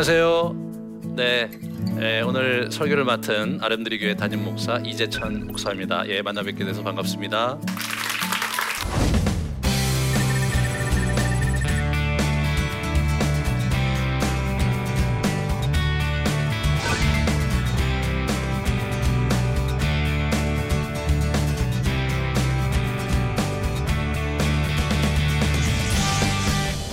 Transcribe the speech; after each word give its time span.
안녕하세요. 0.00 1.12
네, 1.14 1.50
예, 2.00 2.22
오늘 2.22 2.72
설교를 2.72 3.04
맡은 3.04 3.58
아름드리 3.60 3.98
교회 3.98 4.16
담임 4.16 4.42
목사 4.42 4.78
이재찬 4.78 5.48
목사입니다. 5.48 6.08
예, 6.08 6.22
만나 6.22 6.42
뵙게 6.42 6.64
돼서 6.64 6.82
반갑습니다. 6.82 7.58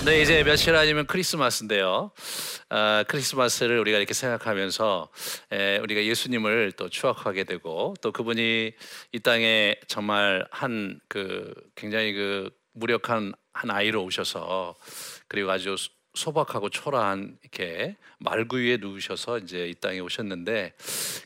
네, 0.04 0.22
이제 0.22 0.44
며칠 0.44 0.76
아니면 0.76 1.06
크리스마스인데요. 1.08 2.12
아, 2.70 3.04
크리스마스를 3.08 3.80
우리가 3.80 3.98
이렇게 3.98 4.14
생각하면서 4.14 5.10
에, 5.52 5.78
우리가 5.80 6.04
예수님을 6.04 6.74
또 6.74 6.90
추억하게 6.90 7.44
되고 7.46 7.94
또 8.02 8.12
그분이 8.12 8.74
이 9.14 9.20
땅에 9.20 9.76
정말 9.88 10.46
한 10.52 11.00
그 11.08 11.54
굉장히 11.76 12.14
그 12.14 12.50
무력한 12.74 13.34
한 13.54 13.72
아이로 13.72 14.04
오셔서 14.04 14.76
그리고 15.28 15.52
아주 15.52 15.76
소박하고 16.14 16.70
초라한 16.70 17.38
이렇게 17.42 17.96
말구 18.20 18.58
위에 18.58 18.78
누우셔서 18.78 19.40
이제 19.40 19.68
이 19.68 19.76
땅에 19.76 20.00
오셨는데 20.00 20.74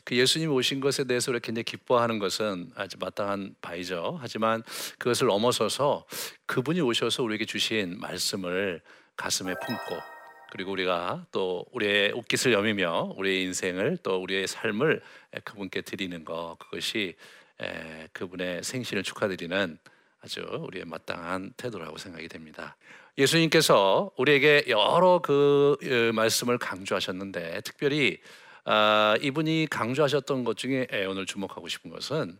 그 0.04 0.16
예수님 0.16 0.52
오신 0.52 0.80
것에 0.80 1.04
대해서 1.04 1.30
우리가 1.30 1.44
굉장히 1.44 1.64
기뻐하는 1.64 2.18
것은 2.18 2.70
아주 2.74 2.98
마땅한 3.00 3.56
바이죠. 3.62 4.18
하지만 4.20 4.62
그것을 4.98 5.28
넘어서서 5.28 6.06
그분이 6.46 6.80
오셔서 6.82 7.22
우리에게 7.22 7.46
주신 7.46 7.98
말씀을 8.00 8.82
가슴에 9.16 9.54
품고 9.64 10.11
그리고 10.52 10.72
우리가 10.72 11.24
또 11.32 11.64
우리의 11.72 12.12
옷깃을 12.12 12.52
여미며 12.52 13.14
우리의 13.16 13.44
인생을 13.44 13.96
또 14.02 14.20
우리의 14.22 14.46
삶을 14.46 15.00
그분께 15.44 15.80
드리는 15.80 16.26
것 16.26 16.56
그것이 16.58 17.16
그분의 18.12 18.62
생신을 18.62 19.02
축하드리는 19.02 19.78
아주 20.20 20.42
우리의 20.42 20.84
마땅한 20.84 21.54
태도라고 21.56 21.96
생각이 21.96 22.28
됩니다. 22.28 22.76
예수님께서 23.16 24.10
우리에게 24.18 24.64
여러 24.68 25.20
그 25.22 25.78
어, 25.82 26.12
말씀을 26.12 26.58
강조하셨는데 26.58 27.62
특별히 27.62 28.20
아, 28.66 29.16
이분이 29.22 29.68
강조하셨던 29.70 30.44
것 30.44 30.58
중에 30.58 30.86
오늘 31.08 31.24
주목하고 31.24 31.68
싶은 31.68 31.90
것은 31.90 32.38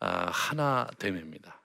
아, 0.00 0.28
하나 0.30 0.86
됨입니다. 0.98 1.62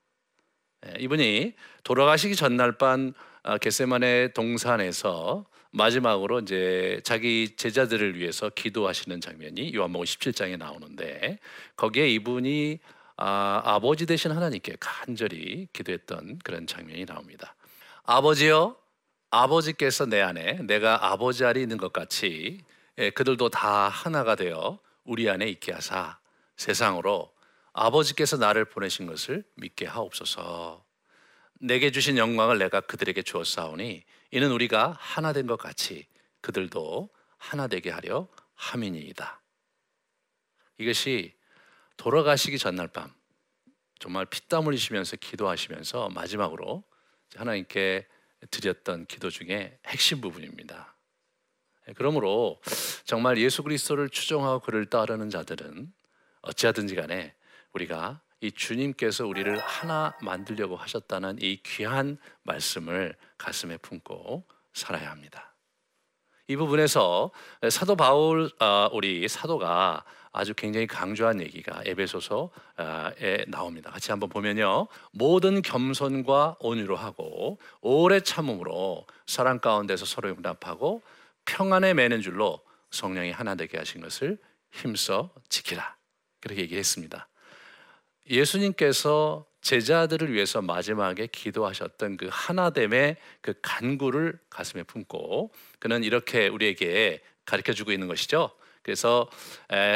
예, 0.88 0.94
이분이 1.00 1.56
돌아가시기 1.84 2.38
전날 2.38 2.78
밤 2.78 3.12
아, 3.44 3.58
겟세만의 3.58 4.34
동산에서 4.34 5.46
마지막으로 5.72 6.40
이제 6.40 7.00
자기 7.04 7.56
제자들을 7.56 8.18
위해서 8.18 8.50
기도하시는 8.50 9.22
장면이 9.22 9.74
요한복음 9.74 10.06
17장에 10.06 10.58
나오는데 10.58 11.40
거기에 11.76 12.10
이분이 12.10 12.80
아, 13.18 13.62
아버지 13.66 14.06
되신 14.06 14.32
하나님께 14.32 14.78
간절히 14.80 15.68
기도했던 15.74 16.40
그런 16.44 16.66
장면이 16.66 17.06
나옵니다. 17.06 17.56
아버지요, 18.04 18.78
아버지께서 19.30 20.06
내 20.06 20.22
안에 20.22 20.60
내가 20.64 21.12
아버지 21.12 21.46
안에 21.46 21.62
있는 21.62 21.78
것 21.78 21.94
같이 21.94 22.62
예, 22.98 23.10
그들도 23.12 23.50
다 23.50 23.90
하나가 23.90 24.36
되어 24.36 24.80
우리 25.04 25.30
안에 25.30 25.48
있게 25.48 25.74
하사 25.74 26.18
세상으로 26.56 27.32
아버지께서 27.74 28.38
나를 28.38 28.66
보내신 28.66 29.06
것을 29.06 29.44
믿게 29.56 29.86
하옵소서. 29.86 30.84
내게 31.62 31.92
주신 31.92 32.18
영광을 32.18 32.58
내가 32.58 32.82
그들에게 32.82 33.22
주었사오니 33.22 34.04
이는 34.32 34.52
우리가 34.52 34.96
하나 35.00 35.34
된 35.34 35.48
것 35.48 35.58
같이 35.58 36.08
그들도 36.42 37.10
하나 37.38 37.68
되게 37.68 37.90
하려 37.90 38.28
함이니이다. 38.56 39.42
이것이 40.78 41.36
돌아가시기 41.98 42.58
전날 42.58 42.88
밤 42.88 43.14
정말 44.00 44.26
피땀 44.26 44.66
흘리시면서 44.66 45.18
기도하시면서 45.18 46.10
마지막으로 46.10 46.84
하나님께 47.36 48.08
드렸던 48.52 49.06
기도 49.08 49.30
중에 49.30 49.78
핵심 49.88 50.22
부분입니다. 50.22 50.96
예, 51.88 51.94
그러므로 51.94 52.62
정말 53.04 53.38
예수 53.38 53.64
그리스도를 53.64 54.10
추종하고 54.10 54.60
그를 54.62 54.86
따르는 54.86 55.30
자들은 55.30 55.92
어찌하든지 56.42 56.96
간에 56.96 57.36
우리가 57.74 58.22
이 58.42 58.52
주님께서 58.52 59.28
우리를 59.28 59.58
하나 59.60 60.16
만들려고 60.22 60.76
하셨다는 60.76 61.38
이 61.42 61.62
귀한 61.64 62.18
말씀을 62.44 63.16
가슴에 63.38 63.78
품고 63.78 64.46
살아야 64.74 65.12
합니다. 65.12 65.54
이 66.48 66.56
부분에서 66.56 67.32
사도 67.70 67.96
바울 67.96 68.50
어, 68.60 68.90
우리 68.92 69.28
사도가 69.28 70.04
아주 70.32 70.54
굉장히 70.56 70.88
강조한 70.88 71.42
얘기가 71.42 71.82
에베소서에 71.86 73.46
나옵니다. 73.48 73.92
같이 73.92 74.12
한번 74.12 74.30
보면요. 74.30 74.88
모든 75.12 75.62
겸손과 75.62 76.58
온유로 76.60 76.96
하고 76.96 77.60
오래 77.82 78.20
참음으로 78.20 79.06
사랑 79.28 79.60
가운데서 79.60 80.06
서로 80.06 80.30
용납하고 80.30 81.04
평안에 81.46 81.94
매는 81.94 82.22
줄로 82.22 82.62
성령이 82.92 83.32
하나 83.32 83.56
되게 83.56 83.78
하신 83.78 84.02
것을 84.02 84.40
힘써 84.72 85.32
지키라. 85.50 85.98
그렇게 86.42 86.62
얘기했습니다. 86.62 87.29
예수님께서 88.30 89.46
제자들을 89.62 90.32
위해서 90.32 90.62
마지막에 90.62 91.28
기도하셨던 91.28 92.18
그 92.18 92.30
하나됨의 92.32 93.18
그 93.42 93.54
간구를 93.62 94.40
가슴에 94.50 94.84
품고 94.84 95.52
그는 95.80 96.04
이렇게 96.04 96.48
우리에게 96.48 97.22
가르쳐 97.46 97.74
주고 97.74 97.92
있는 97.92 98.08
것이죠. 98.08 98.52
그래서 98.84 99.30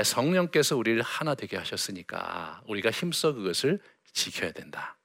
성령께서 0.04 0.76
우리를 0.76 1.02
하나 1.02 1.36
되게 1.36 1.56
하셨으니까 1.58 2.62
우리가 2.68 2.92
힘써 2.92 3.34
그것을 3.34 3.80
지켜야 4.12 4.52
된다. 4.52 4.98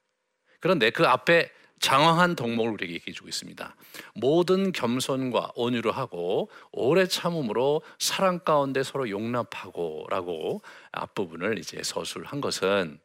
그런데 0.61 0.91
그 0.91 1.07
앞에 1.07 1.51
장황한 1.79 2.35
덕목을 2.35 2.73
우리에게 2.73 2.95
얘기해 2.95 3.15
주고 3.15 3.29
있습니다. 3.29 3.77
모든 4.15 4.73
겸손과 4.73 5.53
온유로 5.55 5.93
하고 5.93 6.51
오래 6.73 7.07
참음으로 7.07 7.83
사랑 8.01 8.41
가운데 8.41 8.83
서로 8.83 9.09
용납하고라고 9.09 10.63
앞부분을 10.91 11.59
이제 11.59 11.81
서술한 11.85 12.41
것은 12.41 12.99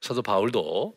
사도 0.00 0.22
바울도 0.22 0.96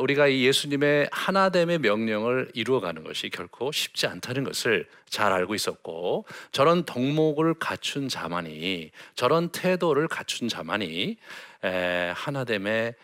우리가 0.00 0.26
이 0.26 0.44
예수님의 0.46 1.08
하나됨의 1.12 1.78
명령을 1.78 2.50
이루어가는 2.54 3.04
것이 3.04 3.30
결코 3.30 3.70
쉽지 3.70 4.06
않다는 4.06 4.42
것을 4.44 4.88
잘 5.08 5.32
알고 5.32 5.54
있었고 5.54 6.26
저런 6.50 6.84
덕목을 6.84 7.54
갖춘 7.54 8.08
자만이 8.08 8.90
저런 9.14 9.50
태도를 9.50 10.08
갖춘 10.08 10.48
자만이 10.48 11.18
하나됨의 12.14 12.94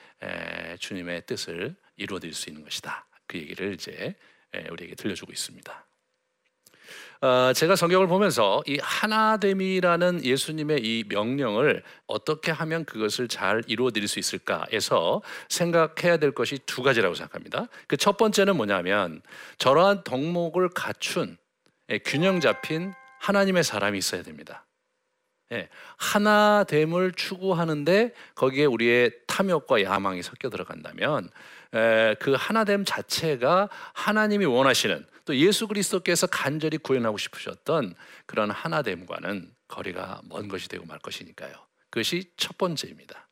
주님의 0.78 1.22
뜻을 1.26 1.76
이루어질 1.96 2.34
수 2.34 2.50
있는 2.50 2.64
것이다. 2.64 3.06
그 3.26 3.38
얘기를 3.38 3.74
이제 3.74 4.16
우리에게 4.70 4.96
들려주고 4.96 5.32
있습니다. 5.32 5.86
어, 7.22 7.52
제가 7.52 7.76
성경을 7.76 8.06
보면서 8.06 8.62
이 8.66 8.78
하나됨이라는 8.80 10.24
예수님의 10.24 10.78
이 10.82 11.04
명령을 11.06 11.82
어떻게 12.06 12.50
하면 12.50 12.86
그것을 12.86 13.28
잘 13.28 13.62
이루어 13.66 13.90
드릴 13.90 14.08
수 14.08 14.18
있을까에서 14.18 15.20
생각해야 15.50 16.16
될 16.16 16.32
것이 16.32 16.58
두 16.64 16.82
가지라고 16.82 17.14
생각합니다. 17.14 17.66
그 17.86 17.96
첫 18.00 18.16
번째는 18.16 18.56
뭐냐면 18.56 19.20
저러한 19.58 20.04
덕목을 20.04 20.70
갖춘 20.70 21.36
예, 21.90 21.98
균형 21.98 22.40
잡힌 22.40 22.94
하나님의 23.20 23.64
사람이 23.64 23.98
있어야 23.98 24.22
됩니다. 24.22 24.64
예, 25.52 25.68
하나됨을 25.98 27.12
추구하는데 27.12 28.14
거기에 28.34 28.64
우리의 28.64 29.12
탐욕과 29.26 29.82
야망이 29.82 30.22
섞여 30.22 30.48
들어간다면 30.48 31.28
그 31.70 32.34
하나됨 32.36 32.84
자체가 32.84 33.68
하나님이 33.92 34.44
원하시는 34.44 35.06
또 35.24 35.36
예수 35.36 35.68
그리스도께서 35.68 36.26
간절히 36.26 36.78
구현하고 36.78 37.18
싶으셨던 37.18 37.94
그런 38.26 38.50
하나됨과는 38.50 39.52
거리가 39.68 40.22
먼 40.24 40.48
것이 40.48 40.68
되고 40.68 40.84
말 40.84 40.98
것이니까요. 40.98 41.52
그것이 41.90 42.32
첫 42.36 42.58
번째입니다. 42.58 43.28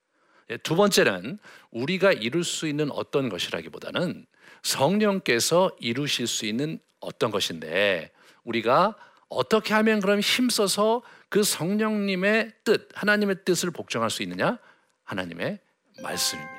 예, 0.50 0.56
두 0.58 0.76
번째는 0.76 1.38
우리가 1.70 2.12
이룰 2.12 2.44
수 2.44 2.66
있는 2.66 2.90
어떤 2.90 3.28
것이라기보다는 3.28 4.26
성령께서 4.62 5.70
이루실 5.80 6.26
수 6.26 6.46
있는 6.46 6.78
어떤 7.00 7.30
것인데 7.30 8.10
우리가 8.44 8.96
어떻게 9.28 9.74
하면 9.74 10.00
그럼 10.00 10.20
힘써서 10.20 11.02
그 11.28 11.42
성령님의 11.42 12.52
뜻, 12.64 12.88
하나님의 12.94 13.44
뜻을 13.44 13.70
복종할 13.70 14.10
수 14.10 14.22
있느냐? 14.22 14.58
하나님의 15.04 15.58
말씀입니다. 16.02 16.57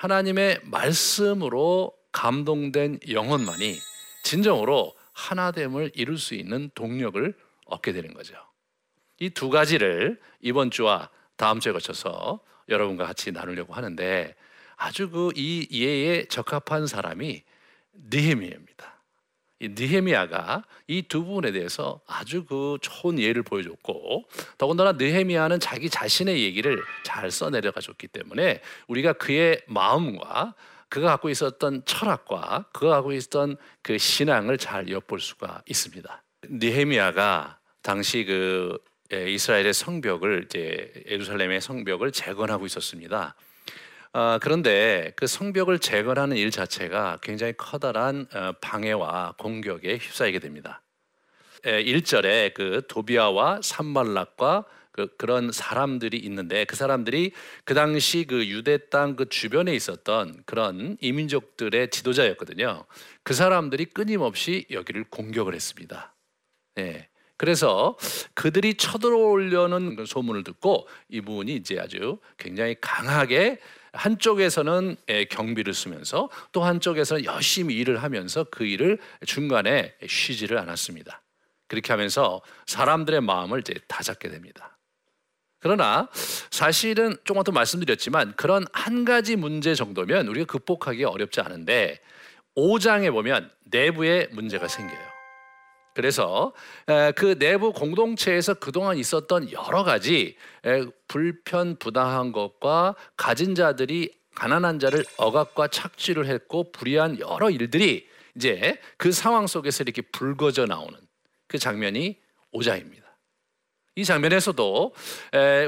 하나님의 0.00 0.60
말씀으로 0.64 1.92
감동된 2.12 3.00
영혼만이 3.10 3.78
진정으로 4.22 4.94
하나됨을 5.12 5.92
이룰 5.94 6.16
수 6.16 6.34
있는 6.34 6.70
동력을 6.74 7.36
얻게 7.66 7.92
되는 7.92 8.14
거죠. 8.14 8.34
이 9.18 9.28
두 9.28 9.50
가지를 9.50 10.18
이번 10.40 10.70
주와 10.70 11.10
다음 11.36 11.60
주에 11.60 11.72
거쳐서 11.72 12.40
여러분과 12.70 13.04
같이 13.04 13.30
나누려고 13.30 13.74
하는데 13.74 14.34
아주 14.76 15.10
그 15.10 15.32
이 15.36 15.68
예에 15.70 16.24
적합한 16.28 16.86
사람이 16.86 17.42
느헤미야입니다. 17.92 18.99
이 19.60 19.68
느헤미야가 19.68 20.64
이 20.88 21.02
두 21.02 21.24
부분에 21.24 21.52
대해서 21.52 22.00
아주 22.06 22.44
그 22.44 22.78
좋은 22.80 23.18
예를 23.18 23.42
보여줬고 23.42 24.24
더군다나 24.58 24.92
느헤미야는 24.92 25.60
자기 25.60 25.90
자신의 25.90 26.42
얘기를 26.42 26.82
잘 27.04 27.30
써내려가 27.30 27.80
줬기 27.80 28.08
때문에 28.08 28.62
우리가 28.88 29.12
그의 29.14 29.60
마음과 29.66 30.54
그가 30.88 31.08
갖고 31.08 31.28
있었던 31.28 31.82
철학과 31.84 32.64
그가 32.72 32.96
갖고 32.96 33.12
있었던 33.12 33.56
그 33.82 33.98
신앙을 33.98 34.58
잘 34.58 34.88
엿볼 34.88 35.20
수가 35.20 35.62
있습니다. 35.68 36.22
느헤미야가 36.48 37.58
당시 37.82 38.24
그 38.24 38.78
예, 39.12 39.28
이스라엘의 39.30 39.74
성벽을 39.74 40.44
이제 40.44 40.92
예루살렘의 41.08 41.60
성벽을 41.60 42.12
재건하고 42.12 42.66
있었습니다. 42.66 43.34
아, 44.12 44.40
그런데 44.42 45.12
그 45.14 45.28
성벽을 45.28 45.78
재건하는 45.78 46.36
일 46.36 46.50
자체가 46.50 47.18
굉장히 47.22 47.52
커다란 47.56 48.26
어, 48.34 48.52
방해와 48.60 49.34
공격에 49.38 49.98
휩싸이게 49.98 50.40
됩니다. 50.40 50.82
에, 51.64 51.84
1절에 51.84 52.52
그 52.54 52.82
도비아와 52.88 53.60
산말락과 53.62 54.64
그, 54.90 55.06
그런 55.16 55.52
사람들이 55.52 56.16
있는데 56.18 56.64
그 56.64 56.74
사람들이 56.74 57.30
그 57.64 57.74
당시 57.74 58.24
그 58.28 58.48
유대 58.48 58.78
땅 58.88 59.14
그 59.14 59.28
주변에 59.28 59.72
있었던 59.76 60.42
그런 60.44 60.96
이민족들의 61.00 61.90
지도자였거든요. 61.90 62.86
그 63.22 63.32
사람들이 63.32 63.84
끊임없이 63.84 64.66
여기를 64.72 65.04
공격을 65.04 65.54
했습니다. 65.54 66.16
네. 66.74 67.08
그래서 67.36 67.96
그들이 68.34 68.74
쳐들어오려는 68.74 69.94
그 69.94 70.04
소문을 70.04 70.42
듣고 70.42 70.88
이분이 71.08 71.54
이제 71.54 71.78
아주 71.78 72.18
굉장히 72.36 72.74
강하게 72.80 73.60
한쪽에서는 73.92 74.96
경비를 75.30 75.74
쓰면서 75.74 76.30
또 76.52 76.62
한쪽에서는 76.62 77.24
열심히 77.24 77.74
일을 77.76 78.02
하면서 78.02 78.44
그 78.44 78.64
일을 78.64 78.98
중간에 79.26 79.94
쉬지를 80.06 80.58
않았습니다. 80.58 81.22
그렇게 81.68 81.92
하면서 81.92 82.42
사람들의 82.66 83.20
마음을 83.20 83.60
이제 83.60 83.74
다잡게 83.86 84.28
됩니다. 84.28 84.76
그러나 85.60 86.08
사실은 86.50 87.16
조금 87.24 87.42
더 87.44 87.52
말씀드렸지만 87.52 88.34
그런 88.36 88.64
한 88.72 89.04
가지 89.04 89.36
문제 89.36 89.74
정도면 89.74 90.26
우리가 90.28 90.46
극복하기 90.46 91.04
어렵지 91.04 91.40
않은데 91.40 92.00
5장에 92.56 93.12
보면 93.12 93.50
내부에 93.66 94.28
문제가 94.32 94.68
생겨요. 94.68 95.19
그래서 96.00 96.54
그 97.14 97.38
내부 97.38 97.74
공동체에서 97.74 98.54
그동안 98.54 98.96
있었던 98.96 99.52
여러 99.52 99.84
가지 99.84 100.34
불편 101.08 101.76
부당한 101.76 102.32
것과 102.32 102.96
가진 103.18 103.54
자들이 103.54 104.10
가난한 104.34 104.78
자를 104.78 105.04
억압과 105.18 105.68
착취를 105.68 106.24
했고 106.24 106.72
불의한 106.72 107.20
여러 107.20 107.50
일들이 107.50 108.08
이제 108.34 108.80
그 108.96 109.12
상황 109.12 109.46
속에서 109.46 109.82
이렇게 109.82 110.00
불거져 110.00 110.64
나오는 110.64 110.98
그 111.46 111.58
장면이 111.58 112.18
오자입니다. 112.52 113.04
이 113.96 114.04
장면에서도 114.06 114.94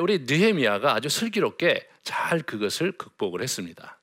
우리 0.00 0.20
느헤미야가 0.20 0.94
아주 0.94 1.11
슬기롭게 1.11 1.87
잘 2.05 2.40
그것을 2.40 2.93
극복을 2.93 3.43
했습니다. 3.43 4.00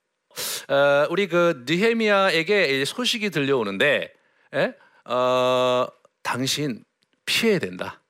우리 1.09 1.27
그 1.27 1.63
느헤미야에게 1.65 2.85
소식이 2.85 3.31
들려오는데 3.31 4.13
어, 5.05 5.87
당신 6.21 6.83
피해야 7.25 7.59
된다. 7.59 8.01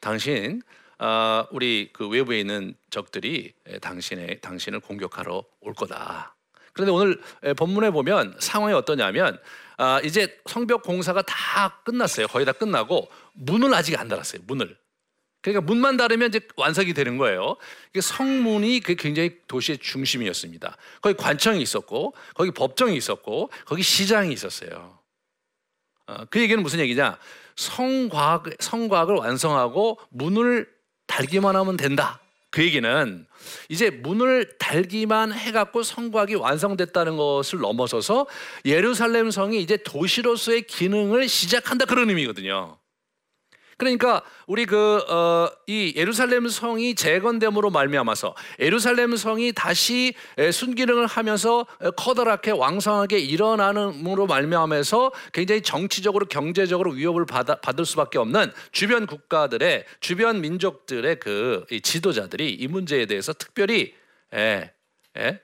당신 0.00 0.62
어, 0.98 1.46
우리 1.50 1.90
그 1.92 2.08
외부에 2.08 2.40
있는 2.40 2.74
적들이 2.90 3.52
당신의 3.80 4.40
당신을 4.40 4.80
공격하러 4.80 5.44
올 5.60 5.74
거다. 5.74 6.36
그런데 6.72 6.92
오늘 6.92 7.20
본문에 7.56 7.90
보면 7.90 8.36
상황이 8.38 8.74
어떠냐면 8.74 9.40
아, 9.78 10.00
이제 10.04 10.38
성벽 10.46 10.82
공사가 10.82 11.22
다 11.22 11.80
끝났어요. 11.84 12.26
거의 12.28 12.46
다 12.46 12.52
끝나고 12.52 13.10
문을 13.34 13.72
아직 13.74 13.98
안 13.98 14.08
달았어요. 14.08 14.42
문을. 14.46 14.76
그러니까 15.42 15.60
문만 15.60 15.96
닫으면 15.96 16.28
이제 16.28 16.40
완성이 16.56 16.92
되는 16.92 17.18
거예요. 17.18 17.56
성문이 17.98 18.80
그 18.80 18.96
굉장히 18.96 19.38
도시의 19.46 19.78
중심이었습니다. 19.78 20.76
거기 21.00 21.14
관청이 21.16 21.62
있었고, 21.62 22.14
거기 22.34 22.50
법정이 22.50 22.96
있었고, 22.96 23.50
거기 23.64 23.82
시장이 23.82 24.32
있었어요. 24.32 24.98
어, 26.06 26.24
그 26.30 26.40
얘기는 26.40 26.60
무슨 26.60 26.80
얘기냐? 26.80 27.18
성과학, 27.56 28.44
성과학을 28.60 29.16
완성하고 29.16 29.98
문을 30.10 30.68
달기만 31.06 31.56
하면 31.56 31.76
된다. 31.76 32.20
그 32.50 32.62
얘기는 32.62 33.26
이제 33.68 33.90
문을 33.90 34.56
달기만 34.58 35.32
해갖고 35.32 35.82
성곽이 35.82 36.36
완성됐다는 36.36 37.16
것을 37.16 37.58
넘어서서 37.58 38.26
예루살렘 38.64 39.30
성이 39.30 39.60
이제 39.60 39.76
도시로서의 39.76 40.62
기능을 40.62 41.28
시작한다 41.28 41.84
그런 41.84 42.08
의미거든요. 42.08 42.78
그러니까 43.78 44.22
우리 44.46 44.64
그이 44.64 44.78
어, 45.08 45.50
예루살렘 45.68 46.48
성이 46.48 46.94
재건됨으로 46.94 47.70
말미암아서 47.70 48.34
예루살렘 48.60 49.16
성이 49.16 49.52
다시 49.52 50.14
순기능을 50.52 51.06
하면서 51.06 51.66
커다랗게 51.96 52.52
왕성하게 52.52 53.18
일어나는으로 53.18 54.26
말미암아서 54.26 55.12
굉장히 55.32 55.62
정치적으로 55.62 56.26
경제적으로 56.26 56.92
위협을 56.92 57.26
받아, 57.26 57.56
받을 57.56 57.84
수밖에 57.84 58.18
없는 58.18 58.50
주변 58.72 59.06
국가들의 59.06 59.84
주변 60.00 60.40
민족들의 60.40 61.20
그 61.20 61.66
지도자들이 61.82 62.54
이 62.54 62.68
문제에 62.68 63.04
대해서 63.04 63.34
특별히 63.34 63.94
예, 64.34 64.72
예, 65.18 65.40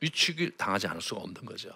위축을 0.00 0.56
당하지 0.56 0.86
않을 0.86 1.00
수가 1.02 1.20
없는 1.20 1.44
거죠. 1.44 1.70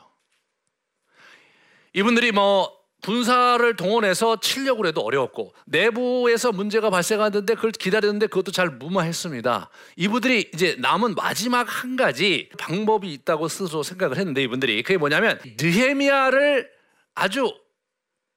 이분들이 1.93 2.33
뭐 2.33 2.80
군사를 3.03 3.77
동원해서 3.77 4.41
치려고 4.41 4.87
해도 4.87 5.01
어려웠고 5.01 5.55
내부에서 5.67 6.53
문제가 6.53 6.91
발생하는데 6.91 7.55
그걸 7.55 7.73
기다렸는데 7.73 8.27
그것도 8.27 8.53
잘 8.53 8.69
무마했습니다. 8.69 9.71
이분들이 9.97 10.51
이제 10.55 10.77
남은 10.79 11.15
마지막 11.15 11.63
한 11.63 11.97
가지 11.97 12.49
방법이 12.59 13.13
있다고 13.13 13.49
스스로 13.49 13.83
생각을 13.83 14.19
했는데 14.19 14.43
이분들이 14.43 14.83
그게 14.83 14.99
뭐냐면 14.99 15.41
느헤미야를 15.61 16.71
아주 17.15 17.53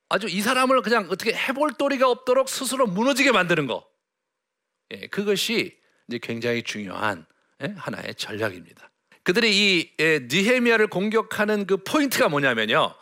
아주 0.10 0.27
이 0.27 0.42
사람을 0.42 0.81
그냥 0.81 1.07
어떻게 1.09 1.33
해볼 1.33 1.74
도리가 1.74 2.09
없도록 2.09 2.48
스스로 2.48 2.86
무너지게 2.86 3.31
만드는 3.31 3.68
거. 3.68 3.86
예, 4.92 5.07
그것이 5.07 5.76
이제 6.07 6.19
굉장히 6.21 6.61
중요한 6.61 7.26
예, 7.64 7.73
하나의 7.76 8.14
전략입니다. 8.16 8.92
그들이 9.23 9.52
이 9.52 9.92
예, 9.99 10.19
느헤미야를 10.30 10.87
공격하는 10.87 11.66
그 11.66 11.78
포인트가 11.78 12.30
뭐냐면요. 12.30 12.94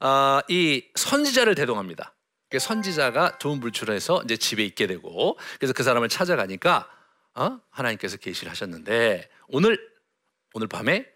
아, 0.00 0.42
이 0.48 0.84
선지자를 0.94 1.54
대동합니다. 1.54 2.14
선지자가 2.56 3.38
좋은 3.38 3.60
불출해서 3.60 4.22
이제 4.24 4.36
집에 4.36 4.64
있게 4.64 4.86
되고 4.86 5.38
그래서 5.58 5.72
그 5.74 5.82
사람을 5.82 6.08
찾아가니까 6.08 6.88
어? 7.34 7.60
하나님께서 7.70 8.16
계시를 8.16 8.50
하셨는데 8.50 9.28
오늘 9.48 9.78
오늘 10.54 10.66
밤에 10.66 11.06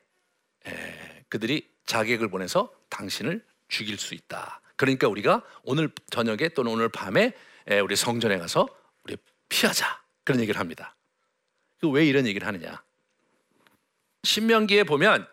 에, 0.66 1.24
그들이 1.28 1.68
자객을 1.86 2.28
보내서 2.28 2.70
당신을 2.90 3.44
죽일 3.68 3.98
수 3.98 4.14
있다. 4.14 4.60
그러니까 4.76 5.08
우리가 5.08 5.42
오늘 5.62 5.90
저녁에 6.10 6.50
또는 6.50 6.72
오늘 6.72 6.88
밤에 6.90 7.32
에, 7.68 7.80
우리 7.80 7.96
성전에 7.96 8.36
가서 8.38 8.68
우리 9.04 9.16
피하자 9.48 10.02
그런 10.24 10.40
얘기를 10.40 10.60
합니다. 10.60 10.94
그 11.80 11.88
왜 11.88 12.06
이런 12.06 12.26
얘기를 12.26 12.46
하느냐? 12.46 12.82
신명기에 14.22 14.84
보면 14.84 15.26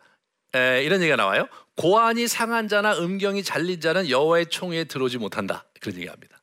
에, 0.55 0.83
이런 0.83 1.01
얘기가 1.01 1.15
나와요. 1.15 1.47
고안이 1.75 2.27
상한 2.27 2.67
자나 2.67 2.97
음경이 2.97 3.43
잘린 3.43 3.79
자는 3.79 4.09
여호와의 4.09 4.47
총에 4.47 4.83
들어오지 4.83 5.17
못한다. 5.17 5.65
그런 5.79 5.95
얘기합니다. 5.97 6.41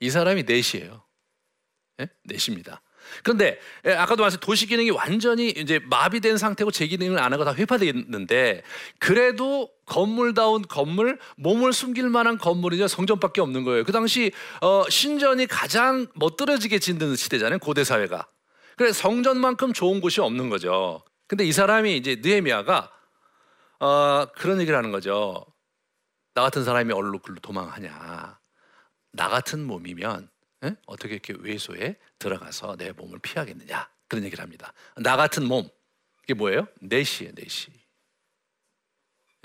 이 0.00 0.10
사람이 0.10 0.44
넷이에요. 0.44 1.02
네? 1.98 2.06
넷입니다. 2.24 2.80
그런데 3.22 3.58
예, 3.86 3.92
아까도 3.92 4.22
말씀 4.22 4.38
도시 4.40 4.66
기능이 4.66 4.90
완전히 4.90 5.48
이제 5.48 5.80
마비된 5.84 6.36
상태고 6.36 6.70
제 6.70 6.86
기능을 6.86 7.18
안 7.18 7.32
하고 7.32 7.44
다 7.44 7.54
회파되어 7.54 7.88
있는데 7.88 8.62
그래도 8.98 9.70
건물다운 9.86 10.62
건물 10.62 11.18
몸을 11.36 11.72
숨길 11.72 12.08
만한 12.08 12.38
건물이냐 12.38 12.88
성전밖에 12.88 13.40
없는 13.40 13.64
거예요. 13.64 13.84
그 13.84 13.92
당시 13.92 14.32
어, 14.60 14.84
신전이 14.88 15.46
가장 15.46 16.06
멋들어지게 16.14 16.78
짓는 16.78 17.16
시대잖아요. 17.16 17.58
고대 17.58 17.84
사회가. 17.84 18.28
그래 18.76 18.92
성전만큼 18.92 19.72
좋은 19.72 20.00
곳이 20.00 20.20
없는 20.20 20.48
거죠. 20.48 21.02
근데 21.30 21.44
이 21.44 21.52
사람이 21.52 21.96
이제 21.96 22.16
느헤미야가 22.18 22.90
어, 23.78 24.26
그런 24.34 24.60
얘기를 24.60 24.76
하는 24.76 24.90
거죠. 24.90 25.46
나 26.34 26.42
같은 26.42 26.64
사람이 26.64 26.92
얼로 26.92 27.20
글로 27.20 27.38
도망하냐. 27.38 28.40
나 29.12 29.28
같은 29.28 29.64
몸이면 29.64 30.28
에? 30.64 30.74
어떻게 30.86 31.14
이렇게 31.14 31.34
외소에 31.38 31.94
들어가서 32.18 32.74
내 32.78 32.90
몸을 32.90 33.20
피하겠느냐. 33.20 33.88
그런 34.08 34.24
얘기를 34.24 34.42
합니다. 34.42 34.72
나 34.96 35.16
같은 35.16 35.46
몸. 35.46 35.68
이게 36.24 36.34
뭐예요? 36.34 36.66
내시예요, 36.80 37.32
내시. 37.36 37.70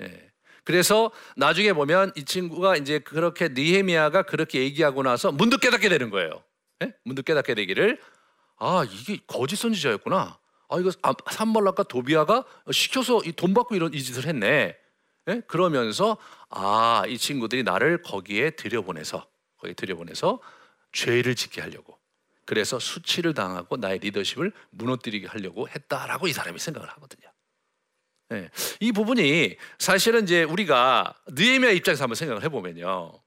예. 0.02 0.32
그래서 0.64 1.12
나중에 1.36 1.72
보면 1.72 2.10
이 2.16 2.24
친구가 2.24 2.78
이제 2.78 2.98
그렇게 2.98 3.50
니헤미야가 3.50 4.22
그렇게 4.22 4.58
얘기하고 4.58 5.04
나서 5.04 5.30
문득 5.30 5.60
깨닫게 5.60 5.88
되는 5.88 6.10
거예요. 6.10 6.42
예? 6.82 6.92
문득 7.04 7.24
깨닫게 7.24 7.54
되기를 7.54 8.00
아 8.58 8.84
이게 8.90 9.20
거짓 9.28 9.54
선지자였구나. 9.54 10.40
아 10.68 10.78
이거 10.78 10.90
산말락과 11.30 11.84
도비아가 11.84 12.44
시켜서 12.72 13.20
이 13.24 13.32
돈 13.32 13.54
받고 13.54 13.74
이런 13.76 13.92
이 13.94 14.02
짓을 14.02 14.26
했네. 14.26 14.76
예? 15.28 15.42
그러면서 15.48 16.16
아, 16.50 17.02
이 17.08 17.18
친구들이 17.18 17.62
나를 17.64 18.02
거기에 18.02 18.50
들여보내서 18.50 19.26
거기 19.58 19.74
들여보내서 19.74 20.40
죄를 20.92 21.34
짓게 21.34 21.60
하려고 21.60 21.98
그래서 22.44 22.78
수치를 22.78 23.34
당하고 23.34 23.76
나의 23.76 23.98
리더십을 23.98 24.52
무너뜨리게 24.70 25.26
하려고 25.26 25.68
했다라고 25.68 26.28
이 26.28 26.32
사람이 26.32 26.58
생각을 26.60 26.88
하거든요. 26.90 27.28
네. 28.28 28.50
이 28.80 28.92
부분이 28.92 29.56
사실은 29.78 30.24
이제 30.24 30.44
우리가 30.44 31.14
느헤미야 31.28 31.70
입장에서 31.72 32.04
한번 32.04 32.14
생각을 32.14 32.42
해보면요. 32.44 33.20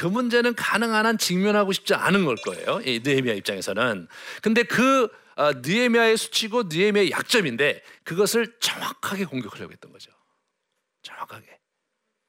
그 0.00 0.06
문제는 0.06 0.54
가능한 0.54 1.04
한 1.04 1.18
직면하고 1.18 1.72
싶지 1.72 1.92
않은 1.92 2.24
걸 2.24 2.34
거예요. 2.36 2.80
이 2.86 3.00
느헤미야 3.04 3.34
입장에서는. 3.34 4.08
근데 4.40 4.62
그 4.62 5.10
어, 5.36 5.52
느헤미야의 5.52 6.16
수치고 6.16 6.62
느헤미야의 6.70 7.10
약점인데 7.10 7.82
그것을 8.02 8.56
정확하게 8.60 9.26
공격하려고 9.26 9.70
했던 9.70 9.92
거죠. 9.92 10.10
정확하게. 11.02 11.46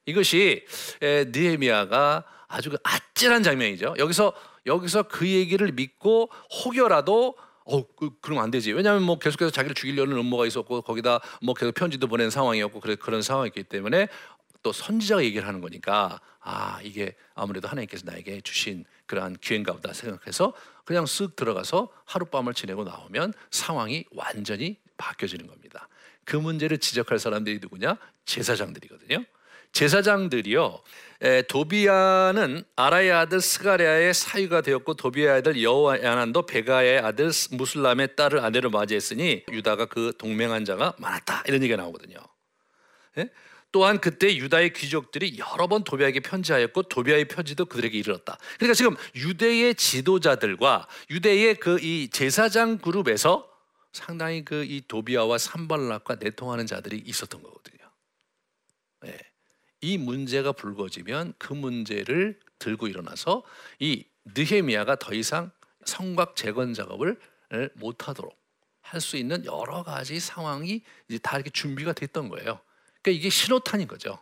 이것이 0.04 0.66
느헤미야가 1.00 2.24
아주 2.48 2.68
그 2.68 2.76
아찔한 2.82 3.42
장면이죠. 3.42 3.94
여기서 3.96 4.34
여기서 4.66 5.04
그 5.04 5.26
얘기를 5.26 5.72
믿고 5.72 6.30
혹여라도 6.66 7.36
어, 7.64 7.86
그, 7.94 8.10
그러면 8.20 8.44
안 8.44 8.50
되지. 8.50 8.72
왜냐하면 8.72 9.02
뭐 9.02 9.18
계속해서 9.18 9.50
자기를 9.50 9.74
죽이려는 9.74 10.16
음모가 10.16 10.46
있었고 10.46 10.82
거기다 10.82 11.20
뭐 11.42 11.54
계속 11.54 11.74
편지도 11.74 12.06
보낸 12.06 12.30
상황이었고 12.30 12.80
그래 12.80 12.96
그런 12.96 13.22
상황이었기 13.22 13.64
때문에 13.64 14.08
또 14.62 14.72
선지자가 14.72 15.24
얘기를 15.24 15.46
하는 15.46 15.60
거니까 15.60 16.20
아 16.40 16.80
이게 16.82 17.14
아무래도 17.34 17.68
하나님께서 17.68 18.04
나에게 18.06 18.40
주신 18.42 18.84
그러한 19.06 19.36
기회인가 19.40 19.72
보다 19.72 19.92
생각해서 19.92 20.54
그냥 20.84 21.04
쓱 21.04 21.36
들어가서 21.36 21.88
하룻밤을 22.04 22.54
지내고 22.54 22.84
나오면 22.84 23.32
상황이 23.50 24.04
완전히 24.12 24.78
바뀌어지는 24.96 25.46
겁니다. 25.46 25.88
그 26.24 26.36
문제를 26.36 26.78
지적할 26.78 27.18
사람들이 27.18 27.58
누구냐? 27.60 27.96
제사장들이거든요. 28.24 29.24
제사장들이요. 29.72 30.82
에, 31.22 31.42
도비아는 31.42 32.64
아라의 32.76 33.12
아들 33.12 33.40
스가랴의 33.40 34.12
사유가 34.12 34.60
되었고 34.60 34.94
도비아의 34.94 35.38
아들 35.38 35.62
여호야난도 35.62 36.46
베가의 36.46 36.98
아들 36.98 37.30
무슬람의 37.52 38.16
딸을 38.16 38.40
아내로 38.40 38.70
맞이했으니 38.70 39.44
유다가 39.50 39.86
그 39.86 40.12
동맹한 40.18 40.64
자가 40.64 40.94
많았다 40.98 41.44
이런 41.46 41.62
얘기가 41.62 41.80
나오거든요. 41.80 42.18
예? 43.18 43.30
또한 43.72 44.00
그때 44.00 44.36
유다의 44.36 44.74
귀족들이 44.74 45.38
여러 45.38 45.66
번 45.66 45.82
도비아에게 45.82 46.20
편지하였고 46.20 46.84
도비아의 46.84 47.26
편지도 47.26 47.64
그들에게 47.66 47.96
이르렀다. 47.98 48.38
그러니까 48.58 48.74
지금 48.74 48.96
유대의 49.16 49.74
지도자들과 49.74 50.86
유대의 51.10 51.56
그 51.56 51.78
이 51.80 52.08
제사장 52.12 52.78
그룹에서 52.78 53.48
상당히 53.92 54.44
그 54.44 54.64
이 54.64 54.82
도비아와 54.86 55.38
산발락과 55.38 56.16
내통하는 56.16 56.66
자들이 56.66 57.02
있었던 57.06 57.42
거거든요. 57.42 57.90
네. 59.00 59.18
이 59.80 59.98
문제가 59.98 60.52
불거지면 60.52 61.34
그 61.38 61.52
문제를 61.54 62.38
들고 62.58 62.86
일어나서 62.86 63.42
이 63.80 64.04
느헤미야가 64.36 64.96
더 64.96 65.12
이상 65.14 65.50
성곽 65.84 66.36
재건 66.36 66.74
작업을 66.74 67.18
못하도록 67.74 68.36
할 68.82 69.00
수 69.00 69.16
있는 69.16 69.44
여러 69.46 69.82
가지 69.82 70.20
상황이 70.20 70.82
이제 71.08 71.18
다 71.18 71.36
이렇게 71.36 71.50
준비가 71.50 71.92
됐던 71.92 72.28
거예요. 72.28 72.60
그러니까 73.02 73.18
이게 73.20 73.28
신호탄인 73.30 73.88
거죠. 73.88 74.18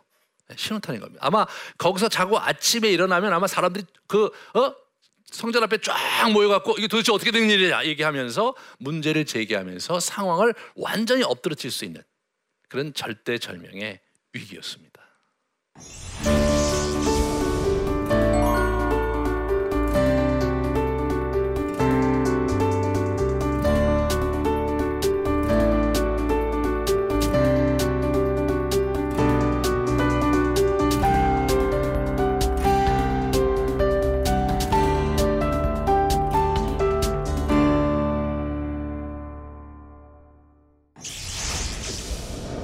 네, 0.47 0.55
신호탄인 0.57 0.99
겁니다. 0.99 1.25
아마 1.25 1.45
거기서 1.77 2.09
자고 2.09 2.39
아침에 2.39 2.89
일어나면 2.89 3.31
아마 3.33 3.47
사람들이 3.47 3.85
그 4.07 4.25
어? 4.25 4.75
성전 5.31 5.63
앞에 5.63 5.77
쫙 5.77 6.29
모여갖고 6.33 6.75
이게 6.77 6.87
도대체 6.87 7.13
어떻게 7.13 7.31
된 7.31 7.49
일이냐 7.49 7.85
얘기하면서 7.85 8.53
문제를 8.79 9.25
제기하면서 9.25 10.01
상황을 10.01 10.53
완전히 10.75 11.23
엎드러칠 11.23 11.71
수 11.71 11.85
있는 11.85 12.03
그런 12.67 12.93
절대절명의 12.93 14.01
위기였습니다. 14.33 15.01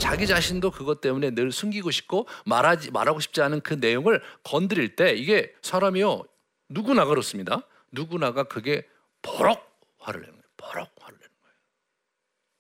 자기 0.08 0.26
자신도 0.26 0.72
그것 0.72 1.02
때문에 1.02 1.32
늘 1.32 1.52
숨기고 1.52 1.92
싶고 1.92 2.30
말하지 2.46 2.92
말하고 2.92 3.20
싶지 3.20 3.42
않은 3.42 3.60
그 3.60 3.74
내용을 3.74 4.22
건드릴 4.42 4.96
때 4.96 5.12
이게 5.12 5.54
사람이요 5.62 6.24
누구나 6.70 7.04
그렇습니다. 7.04 7.68
누구나가 7.92 8.44
그게 8.44 8.88
버럭 9.22 9.70
화를 10.00 10.22
내는 10.22 10.34
거예요. 10.34 10.44
버럭 10.56 10.96
화를 11.02 11.18
내는 11.18 11.30
거예요. 11.42 11.56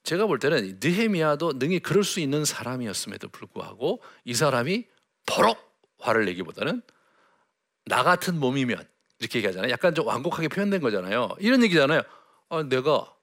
제가 0.04 0.26
볼 0.26 0.40
때는 0.40 0.80
느헤미야도 0.84 1.54
능히 1.56 1.80
그럴 1.80 2.04
수 2.04 2.20
있는 2.20 2.44
사람이었음에도 2.44 3.30
불구하고 3.30 4.04
이 4.26 4.34
사람이 4.34 4.86
버럭 5.26 5.58
화를 6.00 6.26
내기보다는 6.26 6.82
나 7.86 8.04
같은 8.04 8.42
몸이면 8.42 8.86
이렇게 9.20 9.40
얘기하잖아요. 9.40 9.72
약간 9.72 9.96
좀 9.96 10.06
완곡하게 10.06 10.50
표현된 10.50 10.82
거잖아요. 10.82 11.30
이런 11.40 11.64
얘기잖아요. 11.64 12.02
아, 12.50 12.64
내가 12.64 13.16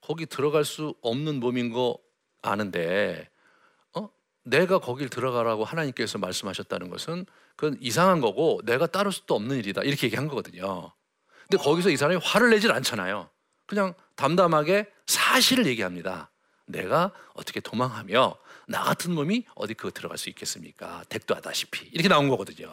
거기 0.00 0.26
들어갈 0.26 0.64
수 0.64 0.94
없는 1.02 1.40
몸인 1.40 1.72
거 1.72 1.98
아는데 2.42 3.31
내가 4.44 4.78
거길 4.78 5.08
들어가라고 5.08 5.64
하나님께서 5.64 6.18
말씀하셨다는 6.18 6.90
것은 6.90 7.26
그건 7.56 7.76
이상한 7.80 8.20
거고 8.20 8.60
내가 8.64 8.86
따를 8.86 9.12
수도 9.12 9.34
없는 9.36 9.56
일이다 9.58 9.82
이렇게 9.82 10.06
얘기한 10.06 10.28
거거든요. 10.28 10.92
근데 11.48 11.62
거기서 11.62 11.90
이 11.90 11.96
사람이 11.96 12.20
화를 12.22 12.50
내질 12.50 12.72
않잖아요. 12.72 13.28
그냥 13.66 13.94
담담하게 14.16 14.90
사실을 15.06 15.66
얘기합니다. 15.66 16.30
내가 16.66 17.12
어떻게 17.34 17.60
도망하며 17.60 18.36
나 18.68 18.82
같은 18.82 19.12
몸이 19.14 19.44
어디 19.54 19.74
그 19.74 19.90
들어갈 19.92 20.18
수 20.18 20.28
있겠습니까? 20.30 21.04
대도하다시피 21.08 21.88
이렇게 21.92 22.08
나온 22.08 22.28
거거든요. 22.28 22.72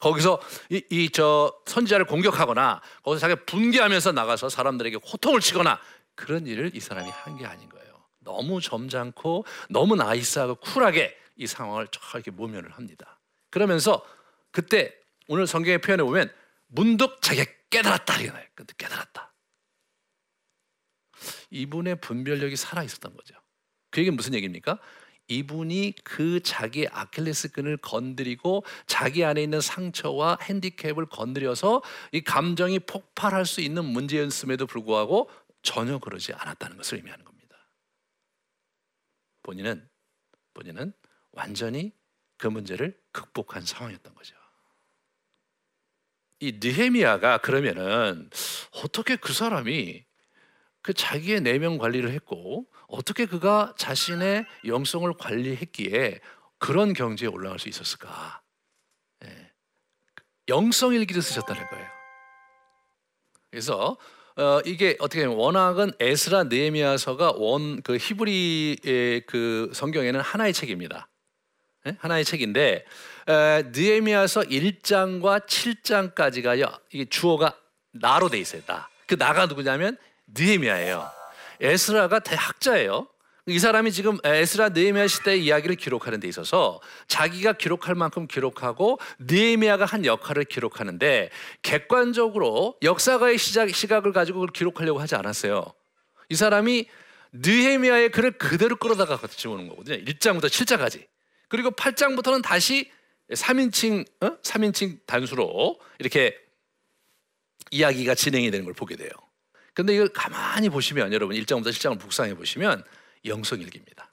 거기서 0.00 0.40
이 0.70 1.08
저 1.12 1.54
선지자를 1.66 2.06
공격하거나 2.06 2.82
거기서 3.02 3.20
자기가 3.20 3.44
분개하면서 3.46 4.12
나가서 4.12 4.48
사람들에게 4.50 4.98
호통을 5.10 5.40
치거나 5.40 5.80
그런 6.14 6.46
일을 6.46 6.72
이 6.74 6.80
사람이 6.80 7.08
한 7.08 7.36
게 7.38 7.46
아닌 7.46 7.68
거예요. 7.68 7.95
너무 8.26 8.60
점잖고 8.60 9.46
너무 9.70 9.94
나이스하고 9.94 10.56
쿨하게 10.56 11.16
이 11.36 11.46
상황을 11.46 11.86
이렇게 12.12 12.30
모면을 12.30 12.72
합니다. 12.72 13.18
그러면서 13.50 14.04
그때 14.50 14.92
오늘 15.28 15.46
성경의 15.46 15.80
표현에 15.80 16.02
보면 16.02 16.30
문득 16.66 17.22
자기가 17.22 17.50
깨달았다 17.70 18.20
이거예요. 18.20 18.46
깨달았다. 18.76 19.32
이분의 21.50 22.00
분별력이 22.00 22.56
살아 22.56 22.82
있었던 22.82 23.14
거죠. 23.16 23.34
그 23.90 24.00
얘기는 24.00 24.14
무슨 24.14 24.34
얘기입니까? 24.34 24.78
이분이 25.28 25.94
그 26.04 26.40
자기 26.42 26.86
아킬레스끈을 26.88 27.78
건드리고 27.78 28.64
자기 28.86 29.24
안에 29.24 29.42
있는 29.42 29.60
상처와 29.60 30.38
핸디캡을 30.42 31.06
건드려서 31.06 31.82
이 32.12 32.20
감정이 32.22 32.80
폭발할 32.80 33.44
수 33.44 33.60
있는 33.60 33.84
문제였음에도 33.84 34.66
불구하고 34.66 35.30
전혀 35.62 35.98
그러지 35.98 36.32
않았다는 36.32 36.76
것을 36.76 36.98
의미하는 36.98 37.24
겁니다. 37.24 37.35
본인은 39.46 39.88
본인은 40.54 40.92
완전히 41.30 41.92
그 42.36 42.48
문제를 42.48 43.00
극복한 43.12 43.64
상황이었던 43.64 44.14
거죠. 44.14 44.34
이 46.40 46.58
느헤미야가 46.60 47.38
그러면은 47.38 48.28
어떻게 48.72 49.14
그 49.14 49.32
사람이 49.32 50.04
그 50.82 50.92
자기의 50.92 51.42
내면 51.42 51.78
관리를 51.78 52.10
했고 52.10 52.66
어떻게 52.88 53.26
그가 53.26 53.72
자신의 53.78 54.46
영성을 54.66 55.10
관리했기에 55.14 56.20
그런 56.58 56.92
경지에 56.92 57.28
올라갈 57.28 57.58
수 57.58 57.68
있었을까? 57.68 58.42
예. 59.24 59.52
영성 60.48 60.92
일기를 60.92 61.22
쓰셨다는 61.22 61.68
거예요. 61.68 61.88
그래서 63.50 63.96
어, 64.36 64.60
이게 64.66 64.96
어떻게 64.98 65.22
보면 65.26 65.38
워낙은 65.38 65.92
에스라 65.98 66.44
느헤미야서가 66.44 67.32
원 67.36 67.80
그 67.82 67.96
히브리의 67.96 69.22
그 69.26 69.70
성경에는 69.74 70.20
하나의 70.20 70.52
책입니다. 70.52 71.08
네? 71.84 71.96
하나의 72.00 72.24
책인데 72.24 72.84
에, 73.28 73.62
느헤미야서 73.72 74.42
1장과 74.42 75.46
7장까지가요. 75.46 76.78
이게 76.92 77.04
주어가 77.06 77.56
나로 77.92 78.28
돼 78.28 78.38
있어요. 78.38 78.60
나. 78.66 78.88
그 79.06 79.16
나가 79.16 79.46
누구냐면 79.46 79.96
느헤미야예요. 80.26 81.10
에스라가 81.60 82.18
대학자예요. 82.18 83.08
이 83.48 83.60
사람이 83.60 83.92
지금 83.92 84.18
에스라 84.24 84.70
느헤미야 84.70 85.06
시대의 85.06 85.44
이야기를 85.44 85.76
기록하는 85.76 86.18
데 86.18 86.26
있어서 86.26 86.80
자기가 87.06 87.52
기록할 87.52 87.94
만큼 87.94 88.26
기록하고 88.26 88.98
느헤미야가 89.20 89.84
한 89.84 90.04
역할을 90.04 90.44
기록하는데 90.44 91.30
객관적으로 91.62 92.76
역사가의 92.82 93.38
시작 93.38 93.72
시각을 93.72 94.12
가지고 94.12 94.40
그걸 94.40 94.52
기록하려고 94.52 94.98
하지 94.98 95.14
않았어요. 95.14 95.64
이 96.28 96.34
사람이 96.34 96.88
느헤미야의 97.34 98.10
글을 98.10 98.32
그대로 98.32 98.74
끌어다가 98.74 99.16
집어넣은 99.28 99.68
거거든요. 99.68 99.98
1장부터 99.98 100.46
7장까지. 100.46 101.06
그리고 101.48 101.70
8장부터는 101.70 102.42
다시 102.42 102.90
3인칭 103.30 104.06
어? 104.22 104.38
3인칭 104.42 105.06
단수로 105.06 105.78
이렇게 106.00 106.36
이야기가 107.70 108.16
진행이 108.16 108.50
되는 108.50 108.64
걸 108.64 108.74
보게 108.74 108.96
돼요. 108.96 109.10
근데 109.72 109.94
이걸 109.94 110.08
가만히 110.08 110.68
보시면 110.68 111.12
여러분 111.12 111.36
1장부터 111.36 111.68
7장을 111.68 111.96
묵상해 111.98 112.34
보시면 112.34 112.82
영성일기입니다. 113.26 114.12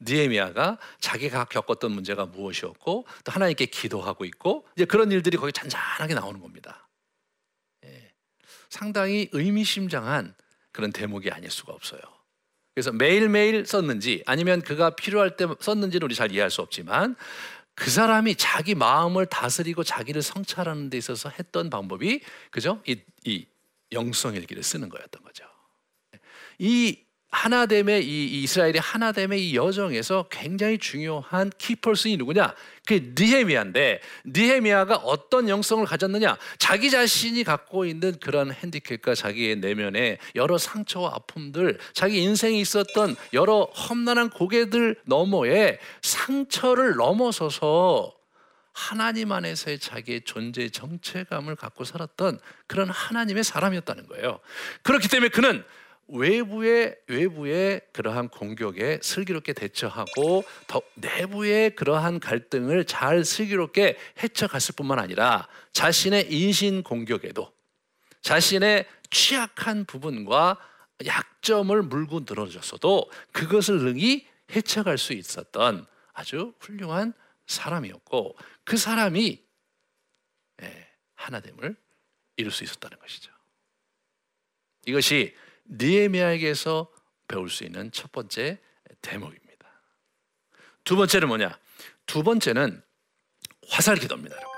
니에미아가 0.00 0.78
자기가 1.00 1.46
겪었던 1.46 1.90
문제가 1.90 2.26
무엇이었고 2.26 3.06
또 3.24 3.32
하나님께 3.32 3.66
기도하고 3.66 4.24
있고 4.24 4.66
이제 4.76 4.84
그런 4.84 5.10
일들이 5.10 5.36
거기 5.36 5.52
잔잔하게 5.52 6.14
나오는 6.14 6.40
겁니다. 6.40 6.88
예, 7.84 8.12
상당히 8.68 9.28
의미심장한 9.32 10.34
그런 10.70 10.92
대목이 10.92 11.30
아닐 11.30 11.50
수가 11.50 11.72
없어요. 11.72 12.00
그래서 12.74 12.92
매일매일 12.92 13.66
썼는지 13.66 14.22
아니면 14.24 14.62
그가 14.62 14.90
필요할 14.90 15.36
때 15.36 15.46
썼는지는 15.58 16.04
우리 16.04 16.14
잘 16.14 16.30
이해할 16.30 16.48
수 16.48 16.60
없지만 16.62 17.16
그 17.74 17.90
사람이 17.90 18.36
자기 18.36 18.76
마음을 18.76 19.26
다스리고 19.26 19.82
자기를 19.82 20.22
성찰하는 20.22 20.90
데 20.90 20.96
있어서 20.96 21.28
했던 21.28 21.70
방법이 21.70 22.20
그죠? 22.50 22.80
이, 22.86 23.00
이 23.24 23.46
영성일기를 23.90 24.62
쓰는 24.62 24.88
거였던 24.88 25.22
거죠. 25.22 25.44
이 26.58 27.00
하나됨의 27.30 28.06
이 28.06 28.42
이스라엘의 28.42 28.80
하나됨의 28.80 29.50
이 29.50 29.54
여정에서 29.54 30.26
굉장히 30.30 30.78
중요한 30.78 31.50
키퍼슨이 31.58 32.16
누구냐? 32.16 32.54
그 32.86 33.12
느헤미야인데 33.14 34.00
느헤미야가 34.24 34.96
어떤 34.96 35.48
영성을 35.48 35.84
가졌느냐? 35.84 36.38
자기 36.58 36.90
자신이 36.90 37.44
갖고 37.44 37.84
있는 37.84 38.18
그런 38.18 38.50
핸디캡과 38.50 39.14
자기의 39.14 39.56
내면의 39.56 40.18
여러 40.36 40.56
상처와 40.56 41.14
아픔들, 41.16 41.78
자기 41.92 42.22
인생에 42.22 42.58
있었던 42.58 43.14
여러 43.34 43.64
험난한 43.64 44.30
고개들 44.30 44.96
너머에 45.04 45.78
상처를 46.00 46.96
넘어서서 46.96 48.14
하나님 48.72 49.32
안에서의 49.32 49.80
자기의 49.80 50.22
존재 50.24 50.70
정체감을 50.70 51.56
갖고 51.56 51.84
살았던 51.84 52.38
그런 52.66 52.88
하나님의 52.88 53.44
사람이었다는 53.44 54.06
거예요. 54.06 54.38
그렇기 54.82 55.08
때문에 55.08 55.28
그는 55.28 55.64
외부의 56.08 56.96
외부의 57.06 57.82
그러한 57.92 58.28
공격에 58.28 58.98
슬기롭게 59.02 59.52
대처하고 59.52 60.44
더 60.66 60.80
내부의 60.94 61.74
그러한 61.76 62.18
갈등을 62.18 62.86
잘 62.86 63.24
슬기롭게 63.24 63.98
헤쳐갔을 64.22 64.74
뿐만 64.74 64.98
아니라 64.98 65.48
자신의 65.72 66.32
인신 66.32 66.82
공격에도 66.82 67.52
자신의 68.22 68.86
취약한 69.10 69.84
부분과 69.84 70.58
약점을 71.04 71.80
물고 71.82 72.20
늘어졌어도 72.20 73.10
그것을 73.32 73.78
능히 73.78 74.26
헤쳐갈 74.50 74.98
수 74.98 75.12
있었던 75.12 75.86
아주 76.12 76.54
훌륭한 76.58 77.12
사람이었고 77.46 78.36
그 78.64 78.76
사람이 78.76 79.42
예, 80.62 80.88
하나됨을 81.14 81.76
이룰 82.36 82.50
수 82.50 82.64
있었다는 82.64 82.98
것이죠. 82.98 83.30
이것이 84.86 85.34
니에미아에게서 85.70 86.90
배울 87.26 87.50
수 87.50 87.64
있는 87.64 87.90
첫 87.92 88.10
번째 88.12 88.58
대목입니다. 89.02 89.82
두 90.84 90.96
번째는 90.96 91.28
뭐냐? 91.28 91.58
두 92.06 92.22
번째는 92.22 92.82
화살 93.68 93.96
기도입니다, 93.96 94.36
여러분. 94.36 94.57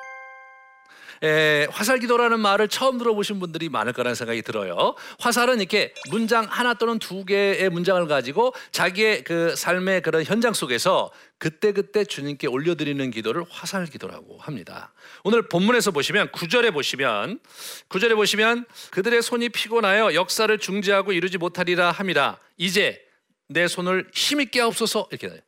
에, 1.22 1.66
화살 1.70 1.98
기도라는 1.98 2.40
말을 2.40 2.68
처음 2.68 2.96
들어보신 2.96 3.40
분들이 3.40 3.68
많을 3.68 3.92
거라는 3.92 4.14
생각이 4.14 4.42
들어요. 4.42 4.94
화살은 5.18 5.58
이렇게 5.58 5.92
문장 6.10 6.44
하나 6.44 6.74
또는 6.74 6.98
두 6.98 7.24
개의 7.24 7.68
문장을 7.68 8.06
가지고 8.06 8.54
자기의 8.72 9.24
그 9.24 9.54
삶의 9.54 10.00
그런 10.00 10.24
현장 10.24 10.54
속에서 10.54 11.10
그때 11.36 11.72
그때 11.72 12.04
주님께 12.04 12.46
올려드리는 12.46 13.10
기도를 13.10 13.44
화살 13.50 13.86
기도라고 13.86 14.38
합니다. 14.38 14.92
오늘 15.24 15.48
본문에서 15.48 15.90
보시면 15.90 16.32
구절에 16.32 16.70
보시면 16.70 17.40
구절에 17.88 18.14
보시면 18.14 18.64
그들의 18.90 19.22
손이 19.22 19.50
피곤하여 19.50 20.14
역사를 20.14 20.56
중지하고 20.58 21.12
이루지 21.12 21.38
못하리라 21.38 21.90
합니다. 21.90 22.38
이제 22.56 23.02
내 23.48 23.68
손을 23.68 24.08
힘있게 24.14 24.60
없어서 24.60 25.08
이렇게 25.10 25.42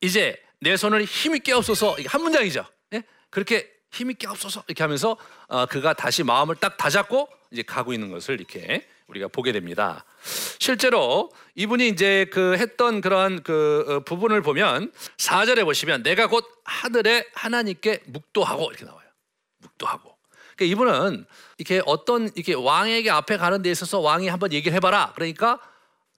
이제 0.00 0.40
내 0.60 0.76
손을 0.76 1.04
힘있게 1.04 1.52
없어서 1.52 1.96
이게 1.98 2.08
한 2.08 2.22
문장이죠. 2.22 2.64
예? 2.94 3.02
그렇게 3.30 3.73
힘있게 3.94 4.26
없어서 4.26 4.62
이렇게 4.66 4.82
하면서 4.82 5.16
어, 5.48 5.66
그가 5.66 5.94
다시 5.94 6.22
마음을 6.22 6.56
딱 6.56 6.76
다잡고 6.76 7.28
이제 7.50 7.62
가고 7.62 7.92
있는 7.92 8.10
것을 8.10 8.34
이렇게 8.34 8.86
우리가 9.06 9.28
보게 9.28 9.52
됩니다. 9.52 10.04
실제로 10.58 11.30
이분이 11.54 11.88
이제 11.88 12.26
그 12.32 12.56
했던 12.56 13.00
그런 13.00 13.42
그 13.42 13.84
어, 13.88 14.00
부분을 14.00 14.42
보면 14.42 14.92
4절에 15.18 15.64
보시면 15.64 16.02
내가 16.02 16.26
곧 16.26 16.44
하늘에 16.64 17.26
하나님께 17.34 18.00
묵도하고 18.06 18.70
이렇게 18.70 18.84
나와요. 18.84 19.06
묵도하고. 19.58 20.16
그러니까 20.56 20.72
이분은 20.72 21.26
이렇게 21.58 21.82
어떤 21.86 22.30
이렇게 22.34 22.54
왕에게 22.54 23.10
앞에 23.10 23.36
가는 23.36 23.62
데 23.62 23.70
있어서 23.70 24.00
왕이 24.00 24.28
한번 24.28 24.52
얘기를 24.52 24.74
해봐라. 24.76 25.12
그러니까 25.14 25.60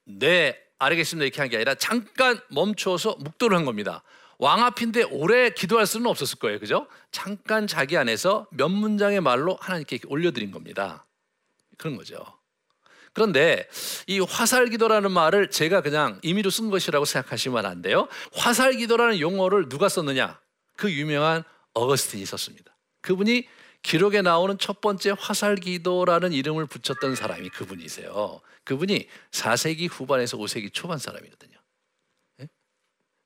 네 0.05 0.59
알겠습니다 0.79 1.25
이렇게 1.25 1.41
한 1.41 1.49
게 1.49 1.57
아니라 1.57 1.75
잠깐 1.75 2.41
멈춰서 2.49 3.17
묵도를 3.19 3.57
한 3.57 3.65
겁니다. 3.65 4.03
왕 4.39 4.63
앞인데 4.63 5.05
오래 5.05 5.51
기도할 5.51 5.87
수는 5.87 6.07
없었을 6.07 6.39
거예요. 6.39 6.59
그죠? 6.59 6.87
잠깐 7.11 7.67
자기 7.67 7.97
안에서 7.97 8.47
몇 8.51 8.69
문장의 8.69 9.21
말로 9.21 9.57
하나님께 9.61 10.01
올려드린 10.09 10.51
겁니다. 10.51 11.07
그런 11.79 11.97
거죠. 11.97 12.25
그런데 13.13 13.67
이 14.07 14.21
화살 14.21 14.67
기도라는 14.67 15.11
말을 15.11 15.51
제가 15.51 15.81
그냥 15.81 16.21
임의로 16.23 16.51
쓴 16.51 16.71
것이라고 16.71 17.07
생각하시면 17.07 17.65
안 17.65 17.81
돼요. 17.81 18.09
화살 18.35 18.75
기도라는 18.75 19.21
용어를 19.21 19.71
누가 19.71 19.89
썼느냐? 19.89 20.39
그 20.77 20.93
유명한 20.93 21.43
어거스틴이 21.73 22.27
썼습니다. 22.27 22.77
그분이 23.01 23.49
기록에 23.83 24.21
나오는 24.21 24.59
첫 24.59 24.81
번째 24.81 25.15
화살 25.19 25.55
기도라는 25.57 26.33
이름을 26.33 26.67
붙였던 26.67 27.15
사람이 27.15 27.49
그분이세요. 27.51 28.41
그분이 28.65 29.09
4세기 29.31 29.89
후반에서 29.91 30.37
5세기 30.37 30.73
초반 30.75 30.99
사람이거든요. 30.99 31.56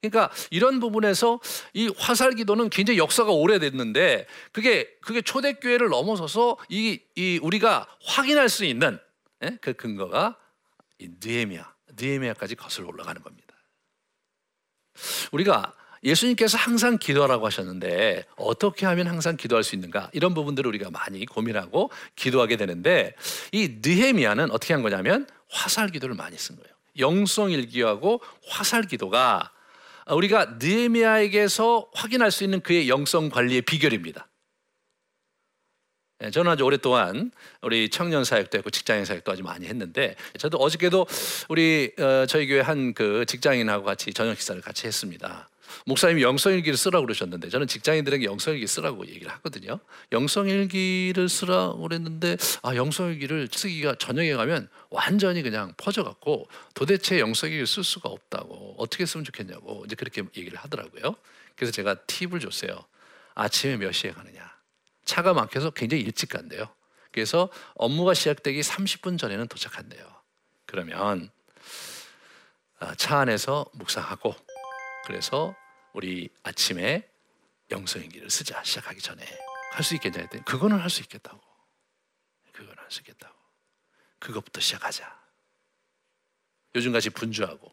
그러니까 0.01 0.31
이런 0.51 0.81
부분에서 0.81 1.41
이 1.75 1.93
화살 1.99 2.33
기도는 2.33 2.71
굉장히 2.71 2.99
역사가 2.99 3.31
오래됐는데 3.33 4.27
그게 4.53 4.89
그게 5.03 5.21
초대 5.21 5.55
교회를 5.55 5.89
넘어서서 5.89 6.57
이, 6.69 7.01
이 7.17 7.39
우리가 7.43 7.87
확인할 8.05 8.49
수 8.49 8.65
있는 8.65 8.99
예? 9.45 9.59
그 9.61 9.75
근거가 9.75 10.37
이 10.99 11.09
느헤미야, 11.23 11.75
느헤미야까지 11.99 12.55
거슬러 12.57 12.89
올라가는 12.89 13.23
겁니다. 13.23 13.55
우리가 15.33 15.75
예수님께서 16.03 16.57
항상 16.57 16.97
기도하라고 16.97 17.45
하셨는데 17.47 18.25
어떻게 18.37 18.87
하면 18.87 19.07
항상 19.07 19.37
기도할 19.37 19.63
수 19.63 19.75
있는가 19.75 20.11
이런 20.15 20.33
부분들을 20.33 20.67
우리가 20.69 20.91
많이 20.91 21.27
고민하고 21.27 21.91
기도하게 22.17 22.57
되는데 22.57 23.15
이 23.53 23.81
느헤미야는 23.83 24.51
어떻게 24.51 24.73
한 24.73 24.83
거냐면 24.83 25.27
화살 25.51 25.89
기도를 25.89 26.15
많이 26.15 26.39
쓴 26.39 26.57
거예요. 26.57 26.75
영성 26.99 27.51
일기하고 27.51 28.23
화살 28.49 28.83
기도가 28.83 29.53
우리가 30.15 30.57
느헤미야에게서 30.61 31.91
확인할 31.95 32.31
수 32.31 32.45
있는 32.45 32.61
그의 32.61 32.89
영성 32.89 33.29
관리의 33.29 33.63
비결입니다. 33.63 34.27
예, 36.23 36.31
저는 36.31 36.53
아주 36.53 36.65
오랫동안 36.65 37.31
우리 37.63 37.89
청년 37.89 38.25
사역도 38.25 38.59
했고 38.59 38.71
직장인 38.71 39.05
사역도 39.05 39.33
아주 39.33 39.43
많이 39.43 39.67
했는데 39.67 40.17
저도 40.39 40.59
어저께도 40.59 41.07
우리 41.49 41.93
어, 41.99 42.27
저희 42.27 42.47
교회 42.47 42.61
한 42.61 42.93
그 42.95 43.25
직장인하고 43.27 43.85
같이 43.85 44.13
저녁 44.13 44.35
식사를 44.37 44.61
같이 44.63 44.87
했습니다. 44.87 45.50
목사님이 45.87 46.23
영성일기를 46.23 46.77
쓰라고 46.77 47.07
그러셨는데 47.07 47.49
저는 47.49 47.67
직장인들에게 47.67 48.25
영성일기 48.25 48.67
쓰라고 48.67 49.07
얘기를 49.07 49.31
하거든요. 49.33 49.81
영성일기를 50.13 51.29
쓰라고 51.29 51.81
그랬는데 51.81 52.37
아 52.63 52.75
영성일기를 52.75 53.49
쓰기가 53.53 53.95
저녁에 53.95 54.33
가면 54.35 54.69
완전히 54.91 55.43
그냥 55.43 55.73
퍼져갖고 55.77 56.49
도대체 56.75 57.21
영성일기를 57.21 57.67
쓸 57.67 57.85
수가 57.85 58.09
없다고 58.09 58.77
어떻게 58.79 59.07
쓰면 59.07 59.25
좋겠냐고 59.25 59.85
이제 59.87 59.97
그렇게 59.97 60.23
얘기를 60.37 60.59
하더라고요. 60.59 61.15
그래서 61.57 61.73
제가 61.73 61.95
팁을 62.07 62.41
줬어요. 62.41 62.85
아침에 63.35 63.77
몇 63.77 63.93
시에 63.93 64.11
가느냐. 64.11 64.51
차가 65.05 65.33
막혀서 65.35 65.71
굉장히 65.71 66.03
일찍 66.03 66.29
간대요. 66.29 66.69
그래서 67.13 67.49
업무가 67.75 68.15
시작되기 68.15 68.61
30분 68.61 69.19
전에는 69.19 69.49
도착한대요. 69.49 70.05
그러면 70.67 71.31
아, 72.79 72.95
차 72.95 73.19
안에서 73.19 73.67
묵상하고 73.75 74.35
그래서 75.07 75.55
우리 75.93 76.29
아침에 76.43 77.09
영성일기를 77.71 78.31
쓰자 78.31 78.63
시작하기 78.65 79.01
전에 79.01 79.25
할 79.73 79.85
수 79.85 79.95
있겠냐 79.95 80.19
했더니 80.21 80.45
그거는 80.45 80.79
할 80.79 80.91
수 80.91 81.01
있겠다고. 81.03 81.41
그거는 82.53 82.83
할수 82.83 83.01
있겠다고. 83.01 83.35
그것부터 84.19 84.61
시작하자. 84.61 85.19
요즘같이 86.75 87.11
분주하고 87.11 87.73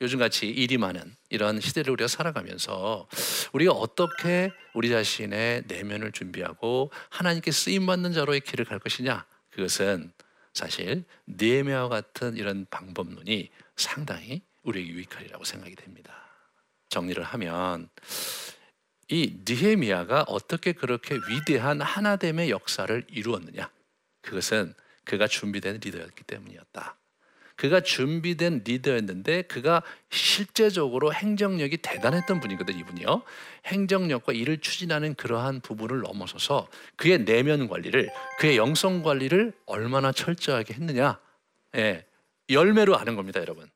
요즘같이 0.00 0.48
일이 0.48 0.78
많은 0.78 1.14
이런 1.28 1.60
시대를 1.60 1.92
우리가 1.92 2.08
살아가면서 2.08 3.08
우리가 3.52 3.72
어떻게 3.72 4.50
우리 4.72 4.88
자신의 4.88 5.64
내면을 5.66 6.10
준비하고 6.12 6.90
하나님께 7.10 7.50
쓰임받는 7.52 8.12
자로의 8.14 8.40
길을 8.40 8.64
갈 8.64 8.78
것이냐? 8.78 9.26
그것은 9.50 10.12
사실 10.54 11.04
네메와 11.26 11.88
같은 11.88 12.36
이런 12.36 12.66
방법론이 12.70 13.50
상당히 13.76 14.42
우리에게 14.62 14.90
유익하리라고 14.90 15.44
생각이 15.44 15.76
됩니다. 15.76 16.29
정리를 16.90 17.22
하면 17.22 17.88
이 19.08 19.38
느헤미야가 19.48 20.26
어떻게 20.28 20.72
그렇게 20.72 21.18
위대한 21.28 21.80
하나됨의 21.80 22.50
역사를 22.50 23.04
이루었느냐? 23.08 23.70
그것은 24.22 24.74
그가 25.04 25.26
준비된 25.26 25.80
리더였기 25.82 26.24
때문이었다. 26.24 26.96
그가 27.56 27.80
준비된 27.82 28.62
리더였는데 28.64 29.42
그가 29.42 29.82
실제적으로 30.10 31.12
행정력이 31.12 31.78
대단했던 31.78 32.40
분이거든 32.40 32.78
이분이요. 32.78 33.22
행정력과 33.66 34.32
일을 34.32 34.58
추진하는 34.58 35.14
그러한 35.14 35.60
부분을 35.60 36.00
넘어서서 36.00 36.68
그의 36.96 37.24
내면 37.24 37.68
관리를 37.68 38.10
그의 38.38 38.56
영성 38.56 39.02
관리를 39.02 39.52
얼마나 39.66 40.10
철저하게 40.12 40.74
했느냐. 40.74 41.20
예, 41.76 42.06
열매로 42.48 42.96
아는 42.96 43.14
겁니다, 43.14 43.40
여러분. 43.40 43.70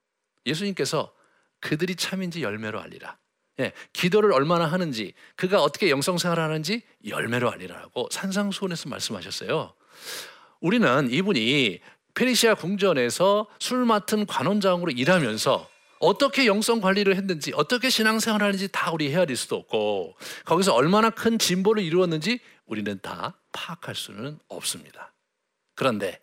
예수님께서 0.46 1.12
그들이 1.64 1.96
참인지 1.96 2.42
열매로 2.42 2.78
알리라. 2.78 3.16
예, 3.60 3.72
기도를 3.92 4.32
얼마나 4.32 4.66
하는지, 4.66 5.14
그가 5.34 5.62
어떻게 5.62 5.88
영성 5.88 6.18
생활 6.18 6.38
하는지 6.38 6.82
열매로 7.06 7.50
알리라고 7.50 8.08
산상수훈에서 8.10 8.90
말씀하셨어요. 8.90 9.74
우리는 10.60 11.10
이분이 11.10 11.80
페르시아 12.14 12.54
궁전에서 12.54 13.48
술 13.58 13.86
맡은 13.86 14.26
관원장으로 14.26 14.92
일하면서 14.92 15.70
어떻게 16.00 16.46
영성 16.46 16.80
관리를 16.80 17.16
했는지 17.16 17.52
어떻게 17.54 17.88
신앙생활을 17.88 18.46
하는지 18.46 18.68
다 18.70 18.90
우리 18.92 19.10
헤아릴 19.10 19.36
수도 19.36 19.56
없고 19.56 20.16
거기서 20.44 20.74
얼마나 20.74 21.08
큰 21.08 21.38
진보를 21.38 21.82
이루었는지 21.82 22.40
우리는 22.66 22.98
다 23.00 23.40
파악할 23.52 23.94
수는 23.94 24.38
없습니다. 24.48 25.14
그런데 25.74 26.20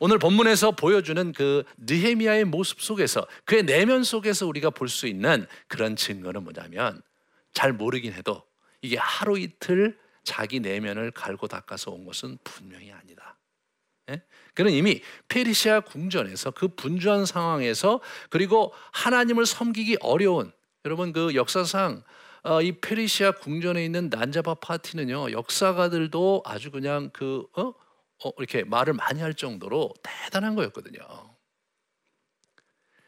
오늘 0.00 0.18
본문에서 0.18 0.72
보여주는 0.72 1.32
그 1.32 1.64
느헤미야의 1.78 2.44
모습 2.44 2.80
속에서 2.80 3.26
그의 3.44 3.64
내면 3.64 4.04
속에서 4.04 4.46
우리가 4.46 4.70
볼 4.70 4.88
수 4.88 5.06
있는 5.06 5.46
그런 5.68 5.96
증거는 5.96 6.44
뭐냐면 6.44 7.02
잘 7.52 7.72
모르긴 7.72 8.12
해도 8.12 8.42
이게 8.82 8.96
하루 8.98 9.38
이틀 9.38 9.98
자기 10.22 10.60
내면을 10.60 11.10
갈고 11.10 11.46
닦아서 11.46 11.90
온 11.90 12.04
것은 12.04 12.38
분명히 12.44 12.92
아니다. 12.92 13.38
예? 14.10 14.22
그는 14.54 14.72
이미 14.72 15.02
페르시아 15.28 15.80
궁전에서 15.80 16.52
그 16.52 16.68
분주한 16.68 17.26
상황에서 17.26 18.00
그리고 18.30 18.72
하나님을 18.92 19.46
섬기기 19.46 19.98
어려운 20.00 20.52
여러분 20.84 21.12
그 21.12 21.34
역사상 21.34 22.02
어, 22.44 22.62
이 22.62 22.72
페르시아 22.72 23.32
궁전에 23.32 23.84
있는 23.84 24.08
난자바 24.08 24.54
파티는요 24.54 25.32
역사가들도 25.32 26.42
아주 26.44 26.70
그냥 26.70 27.10
그 27.12 27.46
어? 27.56 27.72
어, 28.24 28.30
이렇게 28.38 28.64
말을 28.64 28.94
많이 28.94 29.20
할 29.20 29.34
정도로 29.34 29.94
대단한 30.02 30.54
거였거든요. 30.54 31.00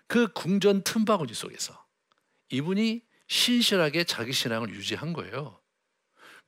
그 0.07 0.33
궁전 0.33 0.83
틈바구니 0.83 1.35
속에서 1.35 1.87
이분이 2.51 3.03
신실하게 3.29 4.05
자기 4.05 4.33
신앙을 4.33 4.71
유지한 4.71 5.13
거예요. 5.13 5.61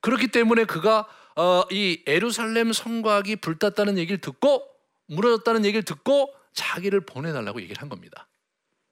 그렇기 0.01 0.29
때문에 0.29 0.65
그가 0.65 1.07
어, 1.35 1.63
이 1.71 2.03
에루살렘 2.07 2.73
성곽이 2.73 3.37
불탔다는 3.37 3.97
얘기를 3.97 4.19
듣고 4.19 4.67
무너졌다는 5.05 5.65
얘기를 5.65 5.83
듣고 5.83 6.33
자기를 6.53 7.05
보내달라고 7.05 7.61
얘기를 7.61 7.81
한 7.81 7.89
겁니다. 7.89 8.27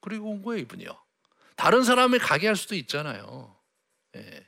그리고 0.02 0.30
온 0.30 0.42
거예요 0.42 0.62
이분이요. 0.62 0.98
다른 1.56 1.84
사람을 1.84 2.20
가게 2.20 2.48
할 2.48 2.56
수도 2.56 2.76
있잖아요. 2.76 3.58
예. 4.16 4.48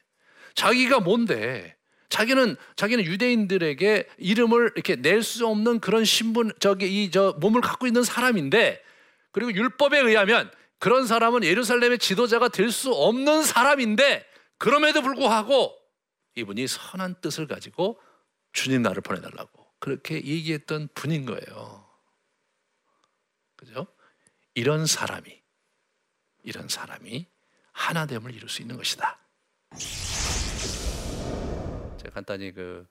자기가 0.55 0.99
뭔데? 0.99 1.77
자기는 2.11 2.55
자기는 2.75 3.03
유대인들에게 3.05 4.07
이름을 4.17 4.73
이렇게 4.75 4.95
낼 4.97 5.23
수 5.23 5.47
없는 5.47 5.79
그런 5.79 6.05
신분 6.05 6.51
저기 6.59 7.03
이 7.05 7.09
저 7.11 7.33
몸을 7.39 7.61
갖고 7.61 7.87
있는 7.87 8.03
사람인데 8.03 8.83
그리고 9.31 9.53
율법에 9.53 9.97
의하면 9.99 10.51
그런 10.79 11.07
사람은 11.07 11.43
예루살렘의 11.43 11.97
지도자가 11.99 12.49
될 12.49 12.71
수 12.71 12.91
없는 12.93 13.43
사람인데 13.43 14.25
그럼에도 14.57 15.01
불구하고 15.01 15.75
이분이 16.35 16.67
선한 16.67 17.15
뜻을 17.21 17.47
가지고 17.47 17.99
주님 18.53 18.81
나를 18.83 19.01
보내달라고 19.01 19.65
그렇게 19.79 20.15
얘기했던 20.15 20.89
분인 20.93 21.25
거예요. 21.25 21.87
그죠? 23.55 23.87
이런 24.53 24.85
사람이 24.85 25.41
이런 26.43 26.67
사람이 26.67 27.25
하나됨을 27.71 28.33
이룰 28.35 28.49
수 28.49 28.61
있는 28.61 28.75
것이다. 28.77 29.17
제가 32.11 32.13
간단히 32.13 32.51
그 32.51 32.85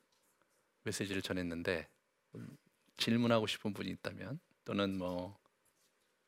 메시지를 0.83 1.23
전했는데 1.23 1.87
음, 2.35 2.57
질문하고 2.97 3.47
싶은 3.47 3.73
분이 3.73 3.89
있다면 3.91 4.41
또는 4.65 4.99
뭐 4.99 5.39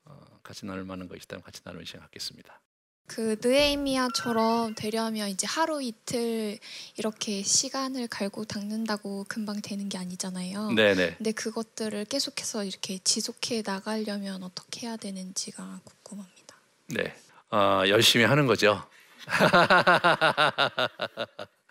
어, 0.05 0.39
같이 0.43 0.67
나눌 0.67 0.85
만한 0.85 1.09
거 1.09 1.17
있다면 1.17 1.43
같이 1.43 1.61
나누는 1.65 1.85
시간 1.85 2.03
갖겠습니다. 2.03 2.61
그 3.07 3.37
느헤미야처럼 3.43 4.75
되려면 4.75 5.29
이제 5.29 5.47
하루 5.47 5.83
이틀 5.83 6.59
이렇게 6.97 7.43
시간을 7.43 8.09
갈고 8.09 8.45
닦는다고 8.45 9.25
금방 9.29 9.61
되는 9.61 9.89
게 9.89 9.99
아니잖아요. 9.99 10.71
네네. 10.73 11.17
근데 11.17 11.33
그것들을 11.33 12.05
계속해서 12.05 12.65
이렇게 12.65 12.99
지속해 12.99 13.63
나가려면 13.67 14.45
어떻게 14.45 14.87
해야 14.87 14.97
되는지가 14.97 15.81
궁금합니다. 15.85 16.57
네. 16.87 17.15
어, 17.51 17.83
열심히 17.89 18.25
하는 18.25 18.47
거죠. 18.47 18.89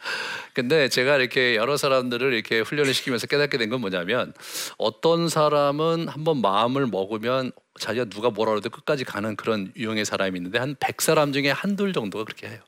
근데 0.53 0.89
제가 0.89 1.17
이렇게 1.17 1.55
여러 1.55 1.77
사람들을 1.77 2.33
이렇게 2.33 2.59
훈련을 2.59 2.93
시키면서 2.93 3.27
깨닫게 3.27 3.57
된 3.57 3.69
건 3.69 3.81
뭐냐면 3.81 4.33
어떤 4.77 5.29
사람은 5.29 6.07
한번 6.09 6.41
마음을 6.41 6.87
먹으면 6.87 7.51
자기가 7.79 8.05
누가 8.05 8.29
뭐라 8.29 8.51
그래도 8.51 8.69
끝까지 8.69 9.05
가는 9.05 9.35
그런 9.35 9.71
유형의 9.77 10.03
사람이 10.05 10.37
있는데 10.37 10.59
한 10.59 10.75
100사람 10.75 11.33
중에 11.33 11.49
한둘 11.51 11.93
정도가 11.93 12.25
그렇게 12.25 12.47
해요. 12.49 12.59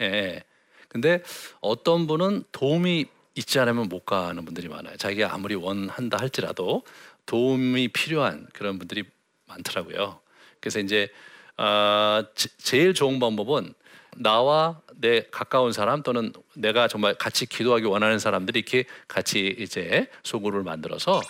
예. 0.00 0.42
근데 0.88 1.22
어떤 1.60 2.06
분은 2.06 2.44
도움이 2.52 3.06
있지 3.34 3.58
않으면 3.58 3.88
못 3.88 4.04
가는 4.04 4.44
분들이 4.44 4.68
많아요. 4.68 4.96
자기가 4.96 5.32
아무리 5.34 5.54
원한다 5.54 6.18
할지라도 6.20 6.84
도움이 7.26 7.88
필요한 7.88 8.46
그런 8.52 8.78
분들이 8.78 9.04
많더라고요. 9.46 10.20
그래서 10.60 10.80
이제 10.80 11.08
어, 11.56 12.22
제일 12.58 12.94
좋은 12.94 13.18
방법은 13.18 13.74
나와 14.16 14.80
내 15.02 15.26
가까운 15.30 15.72
사람 15.72 16.02
또는 16.02 16.32
내가 16.54 16.88
정말 16.88 17.14
같이 17.14 17.44
기도하기 17.44 17.84
원하는 17.86 18.18
사람들이 18.18 18.60
이렇게 18.60 18.84
같이 19.08 19.54
이제 19.58 20.08
소그룹을 20.22 20.62
만들어서 20.62 21.20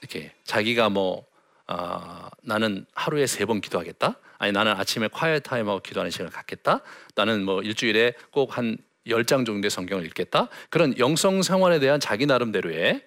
이렇게 0.00 0.32
자기가 0.44 0.88
뭐 0.88 1.24
아, 1.66 2.28
나는 2.42 2.86
하루에 2.94 3.26
세 3.26 3.44
번 3.46 3.60
기도하겠다. 3.60 4.18
아니 4.38 4.50
나는 4.50 4.72
아침에 4.72 5.06
콰이어 5.08 5.38
타임하고 5.40 5.80
기도하는 5.80 6.10
시간을 6.10 6.32
갖겠다. 6.32 6.80
나는 7.14 7.44
뭐 7.44 7.62
일주일에 7.62 8.14
꼭 8.32 8.56
한 8.58 8.76
열 9.06 9.24
장 9.24 9.44
정도의 9.44 9.70
성경을 9.70 10.06
읽겠다. 10.06 10.48
그런 10.70 10.96
영성 10.98 11.42
생활에 11.42 11.78
대한 11.80 11.98
자기 12.00 12.24
나름대로의 12.26 13.02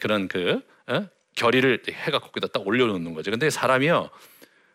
그런 0.00 0.28
그 0.28 0.60
어? 0.86 1.06
결의를 1.36 1.82
해가 1.88 2.18
거기다 2.18 2.48
딱 2.48 2.66
올려놓는 2.66 3.14
거죠. 3.14 3.30
근데 3.30 3.48
사람이요 3.50 4.10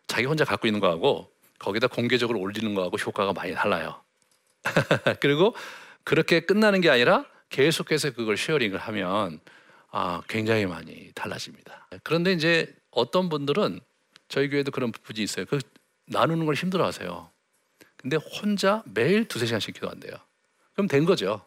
자기 0.08 0.26
혼자 0.26 0.44
갖고 0.44 0.66
있는 0.66 0.80
거하고 0.80 1.30
거기다 1.58 1.86
공개적으로 1.86 2.40
올리는 2.40 2.74
거하고 2.74 2.96
효과가 2.96 3.32
많이 3.32 3.54
달라요. 3.54 4.03
그리고 5.20 5.54
그렇게 6.02 6.40
끝나는 6.40 6.80
게 6.80 6.90
아니라 6.90 7.24
계속해서 7.50 8.12
그걸 8.12 8.36
sharing을 8.36 8.78
하면 8.78 9.40
아, 9.90 10.22
굉장히 10.28 10.66
많이 10.66 11.12
달라집니다. 11.14 11.88
그런데 12.02 12.32
이제 12.32 12.74
어떤 12.90 13.28
분들은 13.28 13.80
저희 14.28 14.48
교회도 14.48 14.72
그런 14.72 14.90
부분이 14.90 15.22
있어요. 15.22 15.46
그 15.46 15.60
나누는 16.06 16.46
걸 16.46 16.54
힘들어 16.54 16.84
하세요. 16.84 17.30
근데 17.96 18.16
혼자 18.16 18.82
매일 18.86 19.26
두세 19.26 19.46
시간씩 19.46 19.74
기도한대요. 19.74 20.12
그럼 20.74 20.88
된 20.88 21.04
거죠. 21.04 21.44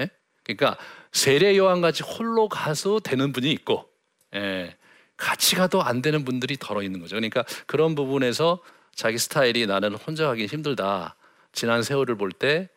예? 0.00 0.10
그러니까 0.44 0.76
세례 1.12 1.56
요한 1.56 1.80
같이 1.80 2.02
홀로 2.02 2.48
가서 2.48 3.00
되는 3.00 3.32
분이 3.32 3.50
있고, 3.52 3.90
예, 4.34 4.76
같이 5.16 5.56
가도 5.56 5.82
안 5.82 6.02
되는 6.02 6.24
분들이 6.24 6.56
덜어 6.56 6.82
있는 6.82 7.00
거죠. 7.00 7.16
그러니까 7.16 7.44
그런 7.66 7.94
부분에서 7.94 8.62
자기 8.94 9.18
스타일이 9.18 9.66
나는 9.66 9.94
혼자 9.94 10.28
하기 10.28 10.46
힘들다. 10.46 11.16
지난 11.52 11.82
세월을 11.82 12.16
볼 12.16 12.32
때 12.32 12.68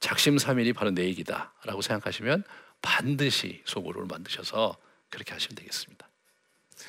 작심삼일이 0.00 0.72
바로 0.72 0.90
내 0.90 1.04
얘기다라고 1.04 1.82
생각하시면 1.82 2.44
반드시 2.82 3.62
소고를 3.66 4.06
만드셔서 4.06 4.76
그렇게 5.10 5.32
하시면 5.32 5.56
되겠습니다. 5.56 6.08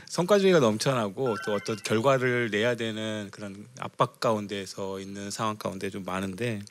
성과주의가 0.08 0.60
넘쳐나고 0.60 1.36
또 1.46 1.54
어떤 1.54 1.76
결과를 1.76 2.50
내야 2.50 2.76
되는 2.76 3.28
그런 3.32 3.68
압박 3.80 4.22
가운데서 4.22 5.02
있는 5.02 5.30
상황 5.30 5.58
가운데 5.58 5.90
좀 5.90 6.06
많은데 6.06 6.62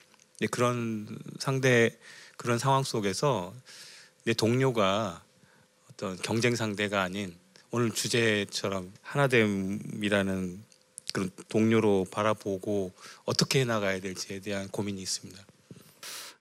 그런 0.51 1.19
상대 1.39 1.99
그런 2.39 2.59
상황 2.59 2.83
속에서 2.83 3.55
내 4.25 4.33
동료가 4.33 5.23
어떤 5.91 6.17
경쟁 6.17 6.57
상대가 6.57 7.03
아닌 7.03 7.37
오늘 7.71 7.91
주제처럼 7.91 8.93
하나됨이라는 9.03 10.65
그런 11.12 11.31
동료로 11.49 12.07
바라보고 12.11 12.92
어떻게 13.25 13.64
나가야 13.64 14.01
될지에 14.01 14.40
대한 14.40 14.68
고민이 14.68 15.01
있습니다. 15.03 15.40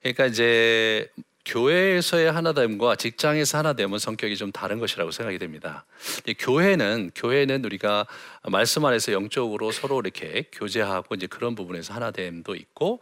그러니까 0.02 0.26
이제 0.28 1.10
교회에서의 1.46 2.32
하나됨과 2.32 2.96
직장에서 2.96 3.58
하나됨은 3.58 3.98
성격이 3.98 4.38
좀 4.38 4.52
다른 4.52 4.78
것이라고 4.80 5.12
생각이 5.12 5.40
됩니다. 5.40 5.86
교회는 6.38 7.12
교회는 7.16 7.66
우리가 7.66 8.06
말씀 8.48 8.86
안에서 8.86 9.14
영적으로 9.14 9.72
서로 9.72 10.00
이렇게 10.00 10.48
교제하고 10.52 11.16
이제 11.16 11.28
그런 11.28 11.56
부분에서 11.56 11.94
하나됨도 11.94 12.56
있고 12.56 13.02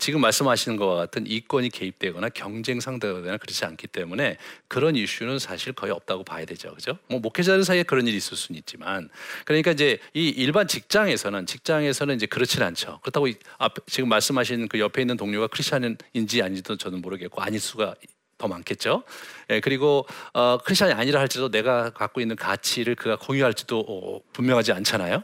지금 0.00 0.20
말씀하시는 0.20 0.76
것과 0.76 0.96
같은 0.96 1.26
이권이 1.26 1.70
개입되거나 1.70 2.30
경쟁 2.30 2.80
상대가 2.80 3.14
되거나 3.14 3.36
그렇지 3.36 3.64
않기 3.64 3.86
때문에 3.86 4.36
그런 4.66 4.96
이슈는 4.96 5.38
사실 5.38 5.72
거의 5.72 5.92
없다고 5.92 6.24
봐야 6.24 6.44
되죠, 6.44 6.74
그죠? 6.74 6.98
뭐 7.08 7.20
목회자들 7.20 7.64
사이에 7.64 7.84
그런 7.84 8.06
일이 8.08 8.16
있을 8.16 8.36
수는 8.36 8.58
있지만 8.58 9.08
그러니까 9.44 9.70
이제 9.70 9.98
이 10.12 10.28
일반 10.28 10.66
직장에서는 10.66 11.46
직장에서는 11.46 12.16
이제 12.16 12.26
그렇진 12.26 12.62
않죠. 12.62 12.98
그렇다고 13.02 13.28
이앞 13.28 13.74
지금 13.86 14.08
말씀하신 14.08 14.66
그 14.66 14.80
옆에 14.80 15.02
있는 15.02 15.16
동료가 15.16 15.46
크리스천인지 15.46 16.42
아닌지도 16.42 16.76
저는 16.76 17.00
모르겠고 17.00 17.40
아닐 17.40 17.60
수가 17.60 17.94
더 18.38 18.48
많겠죠. 18.48 19.04
예, 19.50 19.60
그리고 19.60 20.06
어, 20.34 20.58
크리스천이 20.64 20.92
아니라 20.92 21.20
할지라도 21.20 21.50
내가 21.50 21.90
갖고 21.90 22.20
있는 22.20 22.36
가치를 22.36 22.96
그가 22.96 23.16
공유할지도 23.16 23.84
어, 23.88 24.20
분명하지 24.32 24.72
않잖아요. 24.72 25.22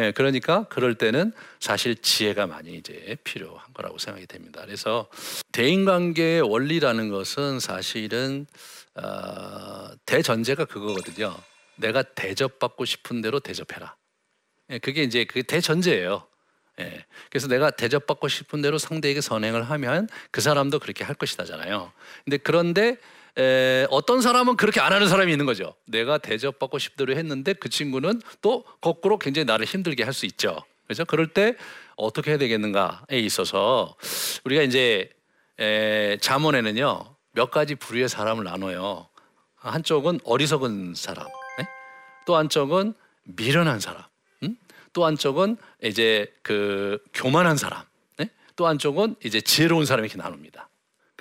예, 0.00 0.10
그러니까 0.10 0.64
그럴 0.64 0.94
때는 0.96 1.32
사실 1.60 1.94
지혜가 1.94 2.46
많이 2.46 2.74
이제 2.74 3.16
필요한 3.22 3.62
거라고 3.74 3.98
생각이 3.98 4.26
됩니다. 4.26 4.62
그래서 4.64 5.08
대인관계의 5.52 6.42
원리라는 6.42 7.10
것은 7.10 7.60
사실은 7.60 8.46
어, 8.96 9.90
대전제가 10.04 10.64
그거거든요. 10.64 11.36
내가 11.76 12.02
대접받고 12.02 12.84
싶은 12.84 13.20
대로 13.20 13.38
대접해라. 13.38 13.94
예, 14.70 14.78
그게 14.78 15.02
이제 15.04 15.24
그 15.24 15.42
대전제예요. 15.44 16.26
예, 16.80 17.04
그래서 17.30 17.46
내가 17.46 17.70
대접받고 17.70 18.26
싶은 18.26 18.62
대로 18.62 18.78
상대에게 18.78 19.20
선행을 19.20 19.62
하면 19.62 20.08
그 20.32 20.40
사람도 20.40 20.80
그렇게 20.80 21.04
할 21.04 21.14
것이다잖아요. 21.14 21.92
근데 22.24 22.36
그런데 22.36 22.96
에, 23.38 23.86
어떤 23.90 24.20
사람은 24.20 24.56
그렇게 24.56 24.80
안 24.80 24.92
하는 24.92 25.08
사람이 25.08 25.30
있는 25.32 25.44
거죠. 25.46 25.74
내가 25.86 26.18
대접받고 26.18 26.78
싶은 26.78 27.06
대로 27.06 27.18
했는데 27.18 27.52
그 27.52 27.68
친구는 27.68 28.22
또 28.42 28.64
거꾸로 28.80 29.18
굉장히 29.18 29.44
나를 29.46 29.66
힘들게 29.66 30.04
할 30.04 30.12
수 30.12 30.26
있죠. 30.26 30.62
그렇죠? 30.86 31.04
그럴 31.04 31.28
때 31.28 31.56
어떻게 31.96 32.30
해야 32.32 32.38
되겠는가에 32.38 33.18
있어서 33.18 33.96
우리가 34.44 34.62
이제 34.62 35.10
에, 35.58 36.16
잠언에는요 36.20 37.16
몇 37.32 37.50
가지 37.50 37.74
부류의 37.74 38.08
사람을 38.08 38.44
나눠요. 38.44 39.08
한쪽은 39.56 40.20
어리석은 40.24 40.94
사람, 40.94 41.26
네? 41.58 41.66
또 42.26 42.36
한쪽은 42.36 42.92
미련한 43.24 43.80
사람, 43.80 44.02
음? 44.42 44.56
또 44.92 45.06
한쪽은 45.06 45.56
이제 45.82 46.32
그 46.42 46.98
교만한 47.14 47.56
사람, 47.56 47.82
네? 48.18 48.28
또 48.56 48.66
한쪽은 48.66 49.16
이제 49.24 49.40
지혜로운 49.40 49.86
사람 49.86 50.04
이렇게 50.04 50.18
나눕니다. 50.18 50.68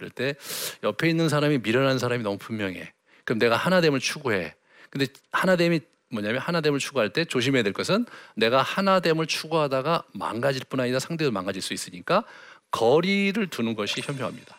그럴 0.04 0.10
때 0.10 0.36
옆에 0.84 1.10
있는 1.10 1.30
사람이 1.30 1.60
미련한 1.60 1.98
사람이 1.98 2.24
너무 2.24 2.38
분명해. 2.38 2.92
그럼 3.24 3.39
내가 3.39 3.56
하나됨을 3.56 4.02
추구해. 4.02 4.54
근데 4.89 5.08
하나됨이 5.32 5.80
뭐냐면 6.12 6.42
하나됨을 6.42 6.80
추구할 6.80 7.12
때 7.12 7.26
조심해야 7.26 7.63
될 7.63 7.72
것은 7.74 8.06
내가 8.36 8.62
하나됨을 8.62 9.26
추구하다가 9.26 10.04
망가질 10.13 10.66
뿐 10.66 10.82
아니라 10.82 11.00
상대도 11.00 11.32
망가질 11.32 11.62
수 11.62 11.74
있으니까 11.74 12.26
거리를 12.72 13.48
두는 13.48 13.76
것이 13.76 14.02
현명합니다. 14.02 14.58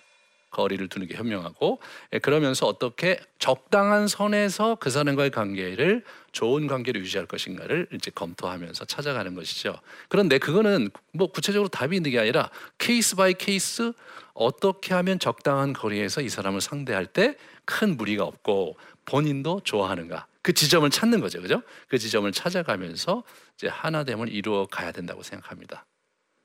거리를 0.51 0.89
두는 0.89 1.09
게 1.09 1.17
현명하고 1.17 1.81
예, 2.13 2.19
그러면서 2.19 2.67
어떻게 2.67 3.21
적당한 3.39 4.09
선에서 4.09 4.77
그 4.77 4.89
사람과의 4.89 5.31
관계를 5.31 6.05
좋은 6.33 6.67
관계를 6.69 7.03
유지할 7.03 7.27
것인가를 7.27 7.89
이제 7.93 8.11
검토하면서 8.15 8.87
찾아가는 8.87 9.35
것이죠. 9.35 9.79
그런데 10.09 10.39
그거는 10.39 10.91
뭐 11.13 11.31
구체적으로 11.31 11.69
답이 11.69 11.97
있는 11.97 12.11
게 12.11 12.19
아니라 12.19 12.51
case 12.79 13.17
by 13.17 13.35
case 13.35 13.93
어떻게 14.35 14.95
하면 14.95 15.19
적당한 15.19 15.73
거리에서 15.73 16.21
이 16.21 16.29
사람을 16.29 16.61
상대할 16.61 17.07
때 17.07 17.37
큰 17.65 17.97
무리가 17.97 18.25
없고 18.25 18.77
본인도 19.05 19.61
좋아하는가 19.65 20.27
그 20.43 20.53
지점을 20.53 20.89
찾는 20.91 21.21
거죠, 21.21 21.41
그죠? 21.41 21.63
그 21.89 21.99
지점을 21.99 22.31
찾아가면서 22.33 23.25
이제 23.57 23.69
하나됨을 23.69 24.29
이루어 24.29 24.67
가야 24.67 24.93
된다고 24.93 25.23
생각합니다. 25.23 25.87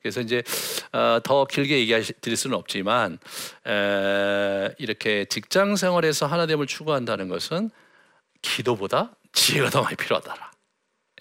그래서 0.02 0.21
이제 0.21 0.41
어, 0.93 1.19
더 1.21 1.45
길게 1.45 1.78
얘기해 1.80 2.02
드릴 2.21 2.38
수는 2.38 2.56
없지만 2.56 3.19
에, 3.67 4.73
이렇게 4.78 5.25
직장 5.25 5.75
생활에서 5.75 6.25
하나됨을 6.25 6.67
추구한다는 6.67 7.28
것은 7.28 7.69
기도보다 8.41 9.15
지혜가 9.34 9.69
더 9.69 9.82
많이 9.82 9.97
필요하더라. 9.97 10.52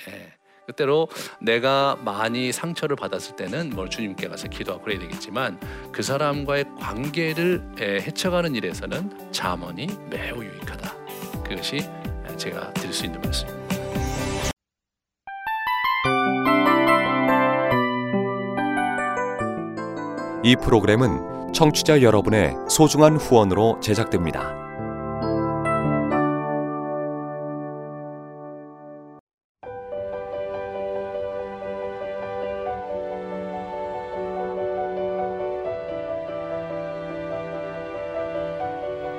예. 0.09 0.38
그때로 0.69 1.09
내가 1.41 1.97
많이 2.05 2.53
상처를 2.53 2.95
받았을 2.95 3.37
때는 3.37 3.71
뭐 3.71 3.89
주님께 3.89 4.29
가서 4.29 4.49
기도하고 4.49 4.85
그래야 4.85 5.01
되겠지만 5.01 5.59
그 5.93 6.03
사람과의 6.03 6.67
관계를 6.79 7.63
에, 7.81 8.01
해쳐가는 8.03 8.55
일에서는 8.55 9.33
자문이 9.33 9.89
매우 10.11 10.45
유익하다. 10.45 10.95
그것이 11.43 11.89
제가 12.37 12.73
드릴 12.75 12.93
수 12.93 13.07
있는 13.07 13.19
말씀입니다. 13.23 13.59
이 20.45 20.55
프로그램은 20.63 21.53
청취자 21.55 22.03
여러분의 22.03 22.55
소중한 22.69 23.17
후원으로 23.17 23.81
제작됩니다. 23.81 24.68